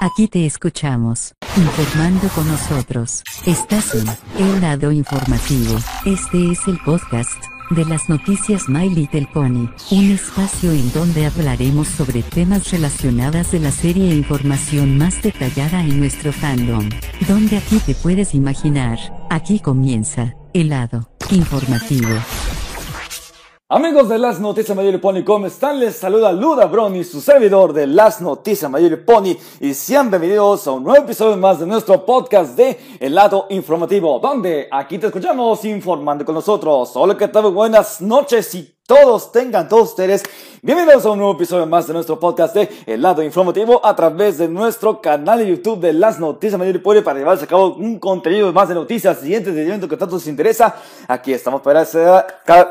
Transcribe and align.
Aquí 0.00 0.28
te 0.28 0.46
escuchamos, 0.46 1.34
informando 1.56 2.28
con 2.28 2.46
nosotros. 2.46 3.24
Estás 3.46 3.96
en 3.96 4.06
El 4.38 4.60
Lado 4.60 4.92
Informativo. 4.92 5.76
Este 6.06 6.52
es 6.52 6.68
el 6.68 6.78
podcast 6.84 7.32
de 7.70 7.84
las 7.84 8.08
noticias 8.08 8.68
My 8.68 8.88
Little 8.88 9.28
Pony, 9.34 9.68
un 9.90 10.10
espacio 10.12 10.70
en 10.70 10.92
donde 10.92 11.26
hablaremos 11.26 11.88
sobre 11.88 12.22
temas 12.22 12.70
relacionados 12.70 13.50
de 13.50 13.58
la 13.58 13.72
serie 13.72 14.12
e 14.12 14.14
información 14.14 14.98
más 14.98 15.20
detallada 15.20 15.80
en 15.80 15.98
nuestro 15.98 16.32
fandom. 16.32 16.88
Donde 17.26 17.56
aquí 17.56 17.80
te 17.80 17.96
puedes 17.96 18.34
imaginar, 18.34 19.00
aquí 19.30 19.58
comienza, 19.58 20.36
el 20.54 20.68
lado 20.68 21.10
informativo. 21.32 22.08
Amigos 23.70 24.08
de 24.08 24.18
Las 24.18 24.40
Noticias 24.40 24.74
Mayor 24.74 24.98
Pony, 24.98 25.22
¿cómo 25.22 25.46
están? 25.46 25.78
Les 25.78 25.94
saluda 25.94 26.32
Luda 26.32 26.64
Brony, 26.64 27.04
su 27.04 27.20
servidor 27.20 27.74
de 27.74 27.86
Las 27.86 28.18
Noticias 28.22 28.70
Mayor 28.70 29.04
Pony, 29.04 29.36
y 29.60 29.74
sean 29.74 30.08
bienvenidos 30.08 30.66
a 30.66 30.72
un 30.72 30.84
nuevo 30.84 31.04
episodio 31.04 31.36
más 31.36 31.60
de 31.60 31.66
nuestro 31.66 32.06
podcast 32.06 32.56
de 32.56 32.96
El 32.98 33.14
Lado 33.14 33.44
Informativo, 33.50 34.20
donde 34.20 34.68
aquí 34.70 34.98
te 34.98 35.08
escuchamos 35.08 35.66
informando 35.66 36.24
con 36.24 36.34
nosotros. 36.34 36.92
Hola, 36.94 37.14
¿qué 37.14 37.28
tal? 37.28 37.52
Buenas 37.52 38.00
noches 38.00 38.54
y 38.54 38.77
todos 38.88 39.30
tengan 39.32 39.68
todos 39.68 39.90
ustedes 39.90 40.22
bienvenidos 40.62 41.04
a 41.04 41.10
un 41.10 41.18
nuevo 41.18 41.34
episodio 41.34 41.66
más 41.66 41.86
de 41.86 41.92
nuestro 41.92 42.18
podcast 42.18 42.54
de 42.54 42.70
El 42.86 43.02
Lado 43.02 43.22
Informativo 43.22 43.84
a 43.84 43.94
través 43.94 44.38
de 44.38 44.48
nuestro 44.48 45.02
canal 45.02 45.40
de 45.40 45.46
YouTube 45.46 45.80
de 45.80 45.92
Las 45.92 46.18
Noticias 46.18 46.58
Mayor 46.58 46.82
para 47.04 47.18
llevarse 47.18 47.44
a 47.44 47.46
cabo 47.46 47.74
un 47.74 47.98
contenido 47.98 48.50
más 48.50 48.70
de 48.70 48.74
noticias 48.74 49.22
y 49.26 49.34
entretenimiento 49.34 49.86
que 49.86 49.98
tanto 49.98 50.16
les 50.16 50.26
interesa. 50.26 50.74
Aquí 51.06 51.34
estamos 51.34 51.60
para, 51.60 51.84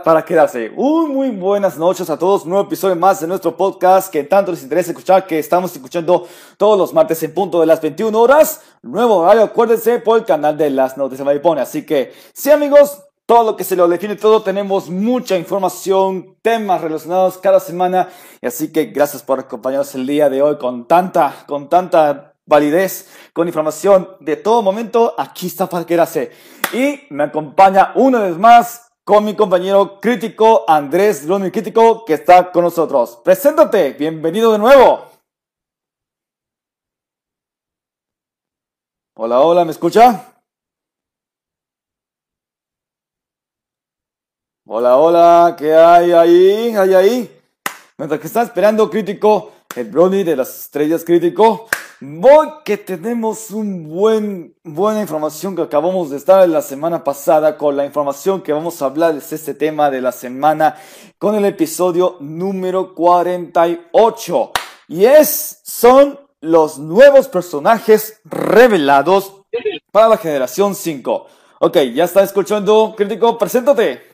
para 0.04 0.26
quedarse. 0.26 0.72
Un 0.76 1.14
muy 1.14 1.30
buenas 1.30 1.78
noches 1.78 2.10
a 2.10 2.18
todos. 2.18 2.48
Nuevo 2.48 2.66
episodio 2.66 2.96
más 2.96 3.22
de 3.22 3.28
nuestro 3.28 3.56
podcast 3.56 4.12
que 4.12 4.24
tanto 4.24 4.52
les 4.52 4.64
interesa 4.64 4.90
escuchar, 4.90 5.28
que 5.28 5.38
estamos 5.38 5.72
escuchando 5.72 6.28
todos 6.58 6.80
los 6.80 6.96
martes 6.96 7.22
en 7.22 7.32
punto 7.32 7.60
de 7.60 7.68
las 7.68 7.80
21 7.80 8.20
horas. 8.20 8.62
Nuevo 8.82 9.18
horario, 9.18 9.44
acuérdense, 9.44 10.00
por 10.00 10.18
el 10.18 10.26
canal 10.26 10.58
de 10.58 10.72
Las 10.72 10.98
Noticias 10.98 11.24
Mayor. 11.24 11.60
Así 11.60 11.86
que, 11.86 12.12
sí 12.34 12.50
amigos, 12.50 13.04
todo 13.28 13.44
lo 13.44 13.58
que 13.58 13.66
se 13.66 13.76
lo 13.76 13.88
define 13.88 14.16
todo. 14.16 14.42
Tenemos 14.42 14.90
mucha 14.90 15.38
información, 15.38 16.38
temas 16.42 16.82
relacionados 16.82 17.38
cada 17.38 17.60
semana. 17.60 18.10
Y 18.42 18.48
así 18.48 18.72
que 18.72 18.86
gracias 18.86 19.22
por 19.22 19.40
acompañarnos 19.40 19.94
el 19.96 20.08
día 20.08 20.30
de 20.30 20.42
hoy 20.42 20.58
con 20.58 20.88
tanta, 20.88 21.44
con 21.46 21.68
tanta 21.70 22.34
validez, 22.46 23.10
con 23.34 23.48
información 23.48 24.16
de 24.22 24.38
todo 24.38 24.62
momento. 24.62 25.14
Aquí 25.18 25.48
está 25.48 25.68
para 25.68 25.86
quedarse. 25.86 26.32
Y 26.74 27.02
me 27.10 27.26
acompaña 27.26 27.92
una 27.96 28.22
vez 28.22 28.38
más 28.38 28.88
con 29.04 29.26
mi 29.26 29.36
compañero 29.36 30.00
crítico 30.00 30.64
Andrés 30.68 31.28
Ronnie 31.28 31.52
Crítico 31.52 32.06
que 32.06 32.14
está 32.14 32.50
con 32.52 32.64
nosotros. 32.64 33.20
Preséntate, 33.24 33.92
bienvenido 33.92 34.54
de 34.54 34.60
nuevo. 34.60 35.06
Hola, 39.16 39.42
hola, 39.42 39.66
¿me 39.66 39.72
escucha? 39.72 40.37
Hola, 44.70 44.98
hola, 44.98 45.56
¿qué 45.58 45.74
hay 45.74 46.12
ahí? 46.12 46.76
¿Hay 46.76 46.94
ahí? 46.94 47.42
Mientras 47.98 48.20
que 48.20 48.28
está 48.28 48.42
esperando 48.42 48.90
crítico, 48.90 49.54
el 49.74 49.86
brownie 49.86 50.26
de 50.26 50.36
las 50.36 50.60
estrellas 50.60 51.06
crítico, 51.06 51.70
voy 52.02 52.50
que 52.66 52.76
tenemos 52.76 53.52
un 53.52 53.88
buen, 53.88 54.54
buena 54.66 55.00
información 55.00 55.56
que 55.56 55.62
acabamos 55.62 56.10
de 56.10 56.18
estar 56.18 56.50
la 56.50 56.62
semana 56.62 57.02
pasada 57.02 57.58
con 57.58 57.78
la 57.78 57.86
información 57.86 58.42
que 58.42 58.52
vamos 58.52 58.82
a 58.82 58.88
hablar 58.88 59.16
es 59.16 59.32
este 59.32 59.54
tema 59.54 59.90
de 59.90 60.02
la 60.02 60.12
semana 60.12 60.76
con 61.18 61.36
el 61.36 61.46
episodio 61.46 62.18
número 62.20 62.94
48. 62.94 64.52
Y 64.90 65.06
es, 65.06 65.62
son 65.64 66.20
los 66.42 66.78
nuevos 66.78 67.30
personajes 67.30 68.20
revelados 68.26 69.46
para 69.94 70.10
la 70.10 70.18
generación 70.18 70.76
5. 70.76 71.26
Ok, 71.62 71.78
ya 71.96 72.04
está 72.04 72.22
escuchando, 72.22 72.94
crítico, 72.98 73.38
preséntate. 73.38 74.07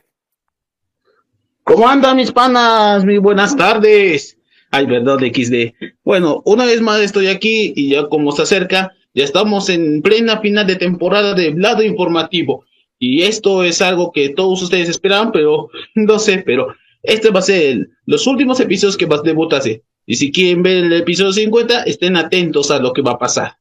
¿Cómo 1.64 1.88
andan 1.88 2.18
mis 2.18 2.30
panas? 2.30 3.06
Muy 3.06 3.16
buenas 3.16 3.56
tardes. 3.56 4.36
Ay, 4.70 4.84
verdad, 4.84 5.16
XD. 5.18 5.72
Bueno, 6.04 6.42
una 6.44 6.66
vez 6.66 6.82
más 6.82 7.00
estoy 7.00 7.28
aquí 7.28 7.72
y 7.74 7.90
ya 7.90 8.06
como 8.08 8.32
se 8.32 8.42
acerca, 8.42 8.92
ya 9.14 9.24
estamos 9.24 9.70
en 9.70 10.02
plena 10.02 10.40
final 10.40 10.66
de 10.66 10.76
temporada 10.76 11.32
de 11.32 11.54
Lado 11.54 11.82
Informativo. 11.82 12.66
Y 12.98 13.22
esto 13.22 13.64
es 13.64 13.80
algo 13.80 14.12
que 14.12 14.28
todos 14.28 14.62
ustedes 14.62 14.90
esperaban, 14.90 15.32
pero 15.32 15.70
no 15.94 16.18
sé, 16.18 16.42
pero 16.44 16.74
este 17.02 17.30
va 17.30 17.38
a 17.38 17.42
ser 17.42 17.88
los 18.04 18.26
últimos 18.26 18.60
episodios 18.60 18.98
que 18.98 19.06
va 19.06 19.16
a 19.16 19.22
debutarse. 19.22 19.82
Y 20.04 20.16
si 20.16 20.30
quieren 20.30 20.62
ver 20.62 20.84
el 20.84 20.92
episodio 20.92 21.32
50, 21.32 21.84
estén 21.84 22.16
atentos 22.16 22.70
a 22.70 22.78
lo 22.78 22.92
que 22.92 23.00
va 23.00 23.12
a 23.12 23.18
pasar. 23.18 23.56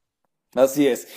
Así 0.53 0.87
es. 0.87 1.07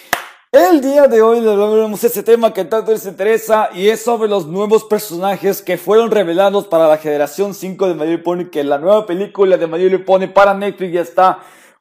El 0.59 0.81
día 0.81 1.07
de 1.07 1.21
hoy 1.21 1.43
les 1.43 1.51
hablaremos 1.51 2.03
este 2.03 2.23
tema 2.23 2.55
que 2.55 2.65
tanto 2.65 2.91
les 2.91 3.05
interesa 3.05 3.69
y 3.75 3.91
es 3.91 4.03
sobre 4.03 4.27
los 4.27 4.47
nuevos 4.47 4.85
personajes 4.85 5.61
que 5.61 5.77
fueron 5.77 6.11
revelados 6.11 6.67
para 6.67 6.89
la 6.89 6.97
generación 6.97 7.53
5 7.53 7.89
de 7.89 7.95
My 7.95 8.17
Pony, 8.17 8.47
que 8.51 8.65
la 8.65 8.79
nueva 8.79 9.05
película 9.05 9.59
de 9.59 9.67
My 9.67 9.99
Pony 9.99 10.29
para 10.33 10.55
Netflix 10.55 10.93
ya 10.95 11.03
está 11.03 11.41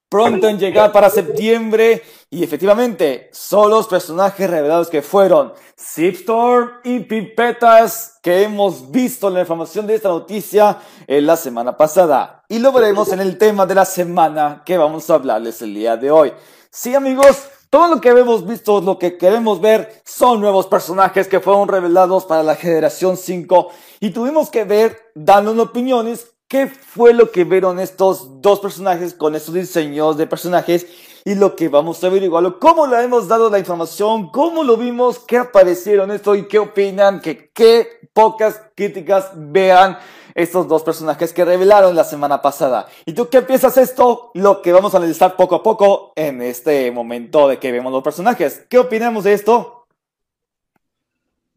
pronto 0.09 0.49
en 0.49 0.59
llegar 0.59 0.91
para 0.91 1.09
septiembre 1.09 2.03
y 2.29 2.43
efectivamente 2.43 3.29
son 3.31 3.69
los 3.69 3.87
personajes 3.87 4.49
revelados 4.49 4.89
que 4.89 5.01
fueron 5.01 5.53
Zipstorm 5.79 6.71
y 6.83 6.99
Pipetas 6.99 8.19
que 8.21 8.43
hemos 8.43 8.91
visto 8.91 9.29
en 9.29 9.35
la 9.35 9.39
información 9.39 9.87
de 9.87 9.95
esta 9.95 10.09
noticia 10.09 10.79
en 11.07 11.25
la 11.25 11.37
semana 11.37 11.77
pasada 11.77 12.43
y 12.49 12.59
lo 12.59 12.73
veremos 12.73 13.09
en 13.13 13.21
el 13.21 13.37
tema 13.37 13.65
de 13.65 13.75
la 13.75 13.85
semana 13.85 14.63
que 14.65 14.77
vamos 14.77 15.09
a 15.09 15.13
hablarles 15.13 15.61
el 15.61 15.73
día 15.73 15.95
de 15.95 16.11
hoy. 16.11 16.33
Sí 16.69 16.93
amigos, 16.93 17.47
todo 17.75 17.89
lo 17.89 17.99
que 17.99 18.07
hemos 18.07 18.47
visto, 18.47 18.79
lo 18.79 18.97
que 18.97 19.17
queremos 19.17 19.59
ver, 19.59 20.01
son 20.05 20.39
nuevos 20.39 20.65
personajes 20.65 21.27
que 21.27 21.41
fueron 21.41 21.67
revelados 21.67 22.23
para 22.23 22.41
la 22.41 22.55
generación 22.55 23.17
5 23.17 23.69
y 23.99 24.11
tuvimos 24.11 24.49
que 24.49 24.63
ver, 24.63 25.11
dando 25.13 25.61
opiniones, 25.61 26.31
qué 26.47 26.67
fue 26.67 27.13
lo 27.13 27.31
que 27.31 27.43
vieron 27.43 27.81
estos 27.81 28.41
dos 28.41 28.61
personajes 28.61 29.13
con 29.13 29.35
estos 29.35 29.53
diseños 29.53 30.15
de 30.15 30.25
personajes. 30.25 30.87
Y 31.25 31.35
lo 31.35 31.57
que 31.57 31.67
vamos 31.67 32.01
a 32.01 32.07
averiguarlo, 32.07 32.59
cómo 32.59 32.87
le 32.87 33.03
hemos 33.03 33.27
dado 33.27 33.49
la 33.49 33.59
información, 33.59 34.29
cómo 34.29 34.63
lo 34.63 34.77
vimos, 34.77 35.19
qué 35.19 35.39
aparecieron 35.39 36.11
esto 36.11 36.33
y 36.35 36.47
qué 36.47 36.59
opinan, 36.59 37.19
que 37.19 37.51
qué 37.51 37.89
pocas 38.13 38.61
críticas 38.73 39.31
vean 39.35 39.97
estos 40.35 40.68
dos 40.68 40.84
personajes 40.84 41.34
que 41.34 41.46
revelaron 41.46 41.96
la 41.96 42.03
semana 42.03 42.41
pasada. 42.41 42.88
¿Y 43.06 43.13
tú 43.13 43.29
qué 43.29 43.41
piensas 43.41 43.78
esto? 43.78 44.31
Lo 44.34 44.62
que 44.62 44.73
vamos 44.73 44.94
a 44.94 44.97
analizar 44.97 45.38
poco 45.38 45.56
a 45.56 45.63
poco 45.63 46.12
en 46.16 46.41
este 46.41 46.91
momento 46.91 47.47
de 47.47 47.57
que 47.57 47.72
vemos 47.72 47.91
los 47.91 48.03
personajes. 48.03 48.66
¿Qué 48.69 48.78
opinamos 48.78 49.23
de 49.23 49.34
esto? 49.34 49.88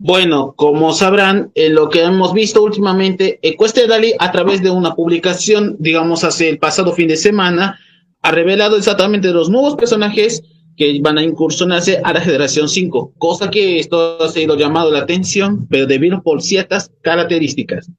Bueno, 0.01 0.55
como 0.57 0.93
sabrán, 0.93 1.51
en 1.57 1.75
lo 1.75 1.89
que 1.89 2.05
hemos 2.05 2.33
visto 2.33 2.63
últimamente, 2.63 3.41
Ecueste 3.43 3.89
Dali, 3.89 4.15
a 4.21 4.31
través 4.31 4.63
de 4.63 4.71
una 4.71 4.95
publicación, 4.95 5.75
digamos, 5.81 6.23
hace 6.23 6.49
el 6.49 6.61
pasado 6.61 6.93
fin 6.93 7.09
de 7.09 7.17
semana, 7.17 7.81
ha 8.23 8.31
revelado 8.31 8.77
exactamente 8.77 9.33
los 9.33 9.51
nuevos 9.51 9.75
personajes 9.75 10.45
que 10.77 11.01
van 11.03 11.19
a 11.19 11.25
incursionarse 11.25 12.01
a 12.05 12.13
la 12.13 12.21
generación 12.21 12.69
5, 12.69 13.15
cosa 13.19 13.51
que 13.51 13.81
esto 13.81 14.23
ha 14.23 14.29
sido 14.29 14.57
llamado 14.57 14.93
la 14.93 15.01
atención, 15.01 15.67
pero 15.69 15.87
debido 15.87 16.23
por 16.23 16.43
ciertas 16.43 16.93
características. 17.03 17.91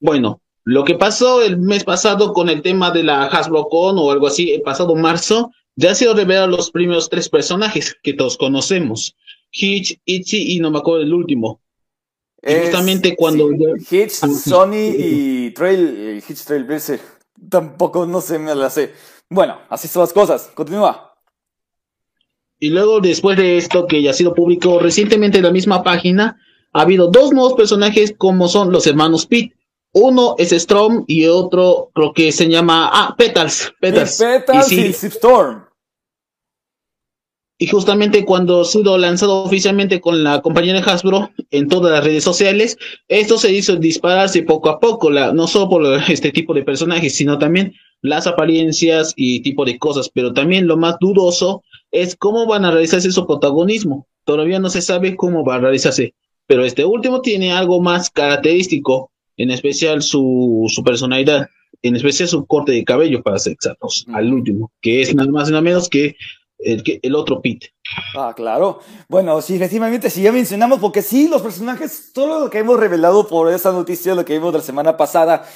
Bueno, 0.00 0.40
lo 0.64 0.84
que 0.84 0.94
pasó 0.94 1.42
el 1.42 1.58
mes 1.58 1.84
pasado 1.84 2.32
con 2.32 2.48
el 2.48 2.62
tema 2.62 2.90
de 2.90 3.02
la 3.02 3.24
Hasbro 3.26 3.68
o 3.70 4.10
algo 4.10 4.26
así, 4.26 4.52
el 4.52 4.62
pasado 4.62 4.94
marzo, 4.94 5.52
ya 5.76 5.94
se 5.94 6.12
revelaron 6.12 6.50
los 6.50 6.70
primeros 6.70 7.08
tres 7.08 7.28
personajes 7.28 7.96
que 8.02 8.14
todos 8.14 8.36
conocemos. 8.36 9.14
Hitch, 9.52 10.00
Itchy 10.04 10.56
y 10.56 10.60
no 10.60 10.70
me 10.70 10.78
acuerdo 10.78 11.02
el 11.02 11.14
último. 11.14 11.60
justamente 12.42 13.14
cuando... 13.16 13.48
Hitch, 13.50 14.10
Sony 14.10 14.92
y 14.98 15.50
Trail, 15.50 16.22
Hitch 16.26 16.44
Trailblazer. 16.44 17.00
Tampoco, 17.50 18.06
no 18.06 18.20
sé, 18.20 18.38
me 18.38 18.54
la 18.54 18.70
sé. 18.70 18.92
Bueno, 19.28 19.58
así 19.68 19.88
son 19.88 20.00
las 20.02 20.12
cosas. 20.12 20.50
Continúa. 20.54 21.14
Y 22.58 22.70
luego, 22.70 23.00
después 23.00 23.36
de 23.36 23.58
esto, 23.58 23.86
que 23.86 24.00
ya 24.02 24.10
ha 24.10 24.14
sido 24.14 24.34
publicado 24.34 24.78
recientemente 24.78 25.38
en 25.38 25.44
la 25.44 25.50
misma 25.50 25.82
página, 25.82 26.40
ha 26.72 26.82
habido 26.82 27.08
dos 27.08 27.32
nuevos 27.32 27.54
personajes 27.54 28.14
como 28.16 28.48
son 28.48 28.72
los 28.72 28.86
hermanos 28.86 29.26
Pete. 29.26 29.55
Uno 29.98 30.34
es 30.36 30.52
Storm 30.52 31.04
y 31.06 31.24
otro 31.24 31.90
creo 31.94 32.12
que 32.12 32.30
se 32.30 32.46
llama 32.50 32.90
ah, 32.92 33.14
Petals. 33.16 33.72
Petals, 33.80 34.20
y, 34.70 34.80
y 34.80 34.90
Storm. 34.90 35.64
Y 37.58 37.66
justamente 37.66 38.26
cuando 38.26 38.60
ha 38.60 38.64
sido 38.66 38.98
lanzado 38.98 39.42
oficialmente 39.42 40.02
con 40.02 40.22
la 40.22 40.42
compañía 40.42 40.74
de 40.74 40.80
Hasbro 40.80 41.30
en 41.50 41.68
todas 41.68 41.92
las 41.92 42.04
redes 42.04 42.22
sociales, 42.22 42.76
esto 43.08 43.38
se 43.38 43.50
hizo 43.54 43.76
dispararse 43.76 44.42
poco 44.42 44.68
a 44.68 44.80
poco, 44.80 45.10
la, 45.10 45.32
no 45.32 45.46
solo 45.46 45.70
por 45.70 46.02
este 46.10 46.30
tipo 46.30 46.52
de 46.52 46.62
personajes, 46.62 47.14
sino 47.14 47.38
también 47.38 47.72
las 48.02 48.26
apariencias 48.26 49.14
y 49.16 49.40
tipo 49.40 49.64
de 49.64 49.78
cosas. 49.78 50.10
Pero 50.12 50.34
también 50.34 50.66
lo 50.66 50.76
más 50.76 50.96
dudoso 51.00 51.62
es 51.90 52.16
cómo 52.16 52.46
van 52.46 52.66
a 52.66 52.70
realizarse 52.70 53.10
su 53.10 53.26
protagonismo. 53.26 54.06
Todavía 54.26 54.58
no 54.58 54.68
se 54.68 54.82
sabe 54.82 55.16
cómo 55.16 55.42
va 55.42 55.54
a 55.54 55.60
realizarse. 55.60 56.12
Pero 56.46 56.66
este 56.66 56.84
último 56.84 57.22
tiene 57.22 57.52
algo 57.52 57.80
más 57.80 58.10
característico 58.10 59.10
en 59.36 59.50
especial 59.50 60.02
su, 60.02 60.64
su 60.68 60.82
personalidad, 60.82 61.48
en 61.82 61.96
especial 61.96 62.28
su 62.28 62.46
corte 62.46 62.72
de 62.72 62.84
cabello, 62.84 63.22
para 63.22 63.38
ser 63.38 63.52
exactos, 63.52 64.06
al 64.12 64.32
último, 64.32 64.72
que 64.80 65.02
es 65.02 65.14
nada 65.14 65.30
más 65.30 65.48
y 65.48 65.52
nada 65.52 65.62
menos 65.62 65.88
que 65.88 66.16
el, 66.58 66.82
el 67.02 67.14
otro 67.14 67.40
Pete. 67.42 67.74
Ah, 68.16 68.32
claro. 68.34 68.80
Bueno, 69.08 69.40
sí, 69.42 69.56
efectivamente, 69.56 70.10
sí, 70.10 70.22
ya 70.22 70.32
mencionamos, 70.32 70.80
porque 70.80 71.02
sí, 71.02 71.28
los 71.28 71.42
personajes, 71.42 72.10
todo 72.12 72.40
lo 72.40 72.50
que 72.50 72.58
hemos 72.58 72.78
revelado 72.80 73.26
por 73.28 73.52
esa 73.52 73.72
noticia, 73.72 74.14
lo 74.14 74.24
que 74.24 74.34
vimos 74.34 74.52
de 74.52 74.58
la 74.58 74.64
semana 74.64 74.96
pasada, 74.96 75.46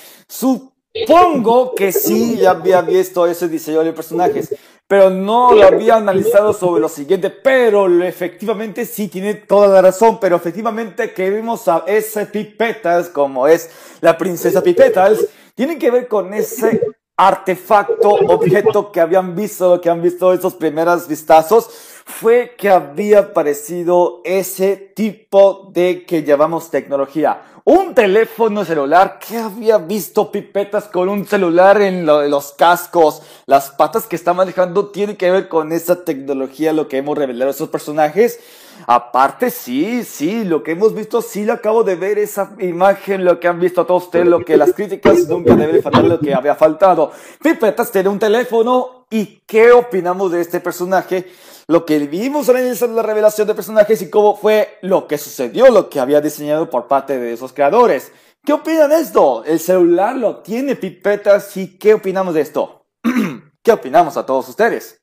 supongo 0.94 1.74
que 1.74 1.92
sí 1.92 2.38
ya 2.38 2.50
había 2.50 2.82
visto 2.82 3.26
ese 3.26 3.48
diseño 3.48 3.82
de 3.82 3.92
personajes, 3.92 4.54
pero 4.86 5.08
no 5.08 5.52
lo 5.52 5.64
había 5.64 5.96
analizado 5.96 6.52
sobre 6.52 6.80
lo 6.80 6.88
siguiente, 6.88 7.30
pero 7.30 7.86
efectivamente 8.02 8.84
sí 8.84 9.08
tiene 9.08 9.34
toda 9.34 9.68
la 9.68 9.82
razón, 9.82 10.18
pero 10.20 10.36
efectivamente 10.36 11.12
que 11.12 11.30
vimos 11.30 11.68
a 11.68 11.84
ese 11.86 12.26
Pipetas, 12.26 13.08
como 13.08 13.46
es 13.46 13.70
la 14.00 14.18
princesa 14.18 14.62
Pipetas, 14.62 15.26
tiene 15.54 15.78
que 15.78 15.90
ver 15.92 16.08
con 16.08 16.34
ese 16.34 16.80
artefacto, 17.16 18.08
objeto 18.10 18.90
que 18.90 19.00
habían 19.00 19.36
visto, 19.36 19.80
que 19.80 19.90
han 19.90 20.02
visto 20.02 20.32
esos 20.32 20.54
primeros 20.54 21.06
vistazos, 21.06 21.70
fue 22.04 22.54
que 22.56 22.68
había 22.68 23.18
aparecido 23.20 24.20
ese 24.24 24.76
tipo 24.76 25.70
de 25.72 26.04
que 26.04 26.22
llamamos 26.22 26.70
tecnología. 26.70 27.42
Un 27.64 27.94
teléfono 27.94 28.64
celular 28.64 29.18
que 29.18 29.36
había 29.36 29.78
visto 29.78 30.32
pipetas 30.32 30.84
con 30.88 31.08
un 31.08 31.26
celular 31.26 31.80
en 31.82 32.06
los 32.06 32.52
cascos, 32.52 33.22
las 33.46 33.70
patas 33.70 34.06
que 34.06 34.16
está 34.16 34.32
manejando, 34.32 34.88
tiene 34.88 35.16
que 35.16 35.30
ver 35.30 35.48
con 35.48 35.72
esa 35.72 36.04
tecnología, 36.04 36.72
lo 36.72 36.88
que 36.88 36.96
hemos 36.96 37.16
revelado 37.16 37.50
esos 37.50 37.68
personajes. 37.68 38.40
Aparte, 38.86 39.50
sí, 39.50 40.04
sí, 40.04 40.44
lo 40.44 40.62
que 40.62 40.72
hemos 40.72 40.94
visto, 40.94 41.22
sí 41.22 41.44
lo 41.44 41.52
acabo 41.52 41.84
de 41.84 41.96
ver, 41.96 42.18
esa 42.18 42.54
imagen, 42.58 43.24
lo 43.24 43.38
que 43.38 43.48
han 43.48 43.60
visto 43.60 43.86
todos 43.86 44.04
ustedes, 44.04 44.26
lo 44.26 44.44
que 44.44 44.56
las 44.56 44.72
críticas 44.72 45.28
nunca 45.28 45.54
deben 45.54 45.82
faltar, 45.82 46.04
lo 46.04 46.18
que 46.18 46.34
había 46.34 46.54
faltado. 46.54 47.12
Pipetas 47.42 47.92
tiene 47.92 48.08
un 48.08 48.18
teléfono, 48.18 49.06
¿y 49.10 49.42
qué 49.46 49.72
opinamos 49.72 50.32
de 50.32 50.40
este 50.40 50.60
personaje? 50.60 51.30
Lo 51.68 51.86
que 51.86 51.98
vimos 52.00 52.48
en 52.48 52.96
la 52.96 53.02
revelación 53.02 53.46
de 53.46 53.54
personajes 53.54 54.02
y 54.02 54.10
cómo 54.10 54.36
fue 54.36 54.78
lo 54.82 55.06
que 55.06 55.18
sucedió, 55.18 55.68
lo 55.70 55.88
que 55.88 56.00
había 56.00 56.20
diseñado 56.20 56.68
por 56.68 56.88
parte 56.88 57.18
de 57.18 57.32
esos 57.32 57.52
creadores. 57.52 58.10
¿Qué 58.44 58.52
opinan 58.52 58.90
de 58.90 59.00
esto? 59.00 59.44
El 59.44 59.60
celular 59.60 60.16
lo 60.16 60.38
tiene 60.38 60.74
Pipetas 60.74 61.56
y 61.56 61.78
¿qué 61.78 61.94
opinamos 61.94 62.34
de 62.34 62.40
esto? 62.40 62.86
¿Qué 63.62 63.70
opinamos 63.70 64.16
a 64.16 64.26
todos 64.26 64.48
ustedes? 64.48 65.00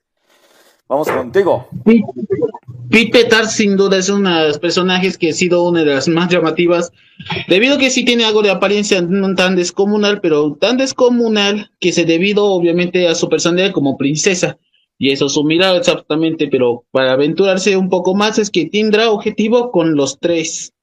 Vamos 0.89 1.09
contigo. 1.09 1.67
Pete 2.89 3.27
sin 3.49 3.75
duda 3.75 3.97
es 3.97 4.07
uno 4.07 4.33
de 4.39 4.47
los 4.47 4.59
personajes 4.59 5.17
que 5.17 5.29
ha 5.29 5.33
sido 5.33 5.67
una 5.67 5.81
de 5.83 5.93
las 5.93 6.07
más 6.07 6.29
llamativas, 6.31 6.93
debido 7.49 7.75
a 7.75 7.77
que 7.77 7.89
sí 7.89 8.05
tiene 8.05 8.23
algo 8.23 8.41
de 8.41 8.51
apariencia 8.51 9.01
no 9.01 9.35
tan 9.35 9.57
descomunal, 9.57 10.21
pero 10.21 10.53
tan 10.53 10.77
descomunal 10.77 11.69
que 11.81 11.91
se 11.91 12.05
debido 12.05 12.45
obviamente 12.45 13.07
a 13.07 13.15
su 13.15 13.27
personalidad 13.27 13.73
como 13.73 13.97
princesa. 13.97 14.57
Y 14.97 15.11
eso 15.11 15.27
su 15.27 15.43
mirada 15.43 15.77
exactamente, 15.77 16.47
pero 16.47 16.85
para 16.91 17.11
aventurarse 17.11 17.75
un 17.75 17.89
poco 17.89 18.15
más 18.15 18.39
es 18.39 18.49
que 18.49 18.67
tendrá 18.67 19.11
objetivo 19.11 19.71
con 19.71 19.95
los 19.95 20.17
tres. 20.19 20.73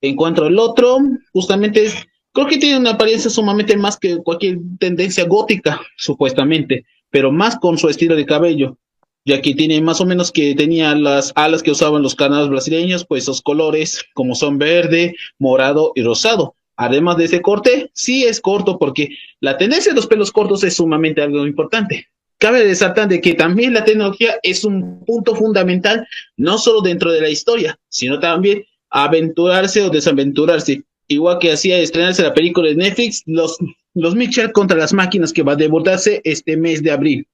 En 0.00 0.14
cuanto 0.14 0.44
al 0.44 0.58
otro, 0.58 0.98
justamente 1.32 1.84
es, 1.84 1.96
creo 2.32 2.46
que 2.46 2.58
tiene 2.58 2.78
una 2.78 2.92
apariencia 2.92 3.28
sumamente 3.28 3.76
más 3.76 3.98
que 3.98 4.18
cualquier 4.18 4.58
tendencia 4.78 5.24
gótica, 5.24 5.80
supuestamente, 5.96 6.86
pero 7.10 7.32
más 7.32 7.58
con 7.58 7.76
su 7.76 7.88
estilo 7.88 8.14
de 8.14 8.24
cabello 8.24 8.78
ya 9.28 9.42
que 9.42 9.54
tiene 9.54 9.82
más 9.82 10.00
o 10.00 10.06
menos 10.06 10.32
que 10.32 10.54
tenía 10.54 10.94
las 10.94 11.32
alas 11.34 11.62
que 11.62 11.70
usaban 11.70 12.00
los 12.02 12.14
canales 12.14 12.48
brasileños, 12.48 13.04
pues 13.04 13.24
esos 13.24 13.42
colores 13.42 14.02
como 14.14 14.34
son 14.34 14.56
verde, 14.56 15.16
morado 15.38 15.92
y 15.94 16.02
rosado. 16.02 16.56
Además 16.78 17.18
de 17.18 17.26
ese 17.26 17.42
corte, 17.42 17.90
sí 17.92 18.24
es 18.24 18.40
corto 18.40 18.78
porque 18.78 19.10
la 19.40 19.58
tendencia 19.58 19.92
de 19.92 19.96
los 19.96 20.06
pelos 20.06 20.32
cortos 20.32 20.64
es 20.64 20.76
sumamente 20.76 21.20
algo 21.20 21.46
importante. 21.46 22.06
Cabe 22.38 22.62
resaltar 22.62 23.06
de 23.06 23.20
que 23.20 23.34
también 23.34 23.74
la 23.74 23.84
tecnología 23.84 24.38
es 24.42 24.64
un 24.64 25.04
punto 25.04 25.34
fundamental, 25.34 26.08
no 26.38 26.56
solo 26.56 26.80
dentro 26.80 27.12
de 27.12 27.20
la 27.20 27.28
historia, 27.28 27.78
sino 27.90 28.18
también 28.20 28.64
aventurarse 28.88 29.82
o 29.82 29.90
desaventurarse. 29.90 30.84
Igual 31.06 31.38
que 31.38 31.52
hacía 31.52 31.76
estrenarse 31.78 32.22
la 32.22 32.32
película 32.32 32.70
de 32.70 32.76
Netflix, 32.76 33.24
los, 33.26 33.58
los 33.92 34.14
Mitchell 34.14 34.52
contra 34.52 34.78
las 34.78 34.94
máquinas 34.94 35.34
que 35.34 35.42
va 35.42 35.52
a 35.52 35.56
debutarse 35.56 36.22
este 36.24 36.56
mes 36.56 36.82
de 36.82 36.92
abril. 36.92 37.26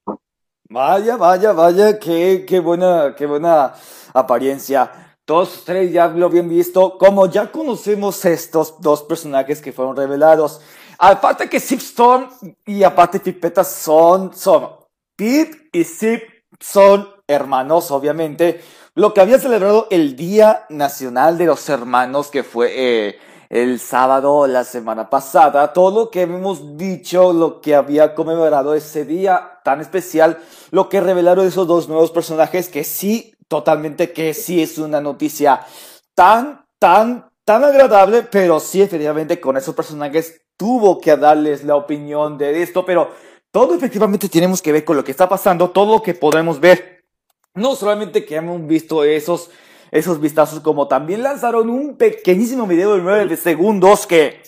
Vaya, 0.75 1.17
vaya, 1.17 1.53
vaya, 1.53 2.01
qué, 2.01 2.45
qué 2.45 2.59
buena, 2.59 3.15
qué 3.17 3.27
buena 3.27 3.75
apariencia. 4.13 4.91
Todos 5.25 5.59
ustedes 5.59 5.93
ya 5.93 6.09
lo 6.09 6.27
habían 6.27 6.49
visto, 6.49 6.99
como 6.99 7.27
ya 7.27 7.53
conocemos 7.53 8.25
estos 8.25 8.81
dos 8.81 9.05
personajes 9.05 9.63
que 9.63 9.71
fueron 9.71 9.95
revelados. 9.95 10.61
Aparte 10.99 11.49
que 11.49 11.61
Zip 11.61 11.79
Storm 11.79 12.29
y 12.67 12.83
aparte 12.83 13.21
Pipeta 13.21 13.63
son, 13.63 14.35
son, 14.35 14.71
Pip 15.15 15.69
y 15.73 15.85
Zip 15.85 16.25
son 16.59 17.09
hermanos, 17.29 17.93
obviamente. 17.93 18.61
Lo 18.97 19.15
que 19.15 19.21
había 19.21 19.39
celebrado 19.39 19.87
el 19.93 20.17
Día 20.17 20.67
Nacional 20.71 21.39
de 21.39 21.47
los 21.47 21.69
Hermanos, 21.69 22.33
que 22.33 22.43
fue 22.43 22.73
eh, 22.75 23.19
el 23.49 23.79
sábado, 23.79 24.49
la 24.49 24.65
semana 24.65 25.09
pasada, 25.09 25.73
todo 25.73 26.07
lo 26.07 26.11
que 26.11 26.23
hemos 26.23 26.77
dicho, 26.77 27.33
lo 27.33 27.61
que 27.61 27.77
había 27.77 28.13
conmemorado 28.17 28.75
ese 28.75 29.05
día 29.05 29.54
tan 29.65 29.81
especial, 29.81 30.39
lo 30.71 30.89
que 30.89 31.01
revelaron 31.01 31.45
esos 31.45 31.67
dos 31.67 31.89
nuevos 31.89 32.13
personajes, 32.13 32.69
que 32.69 32.85
sí, 32.85 33.35
totalmente 33.49 34.13
que 34.13 34.33
sí 34.33 34.63
es 34.63 34.79
una 34.79 35.01
noticia 35.01 35.67
tan, 36.15 36.65
tan, 36.79 37.29
tan 37.45 37.65
agradable, 37.65 38.23
pero 38.23 38.61
sí, 38.61 38.81
efectivamente, 38.81 39.41
con 39.41 39.57
esos 39.57 39.75
personajes 39.75 40.43
tuvo 40.57 41.01
que 41.01 41.17
darles 41.17 41.65
la 41.65 41.75
opinión 41.75 42.39
de 42.39 42.63
esto, 42.63 42.87
pero 42.87 43.11
todo 43.51 43.75
efectivamente 43.75 44.29
tenemos 44.29 44.63
que 44.63 44.71
ver 44.71 44.85
con 44.85 44.97
lo 44.97 45.03
que 45.03 45.11
está 45.11 45.29
pasando, 45.29 45.71
todo 45.71 45.97
lo 45.97 46.03
que 46.03 46.15
podemos 46.15 46.61
ver. 46.61 47.03
No 47.55 47.75
solamente 47.75 48.25
que 48.25 48.37
hemos 48.37 48.65
visto 48.67 49.03
esos 49.03 49.51
esos 49.95 50.21
vistazos, 50.21 50.59
como 50.59 50.89
también 50.89 51.23
lanzaron 51.23 51.71
un 51.71 51.97
pequeñísimo 51.97 52.67
video 52.67 52.97
de 52.97 53.03
9 53.03 53.37
segundos 53.37 54.09
que 54.09 54.43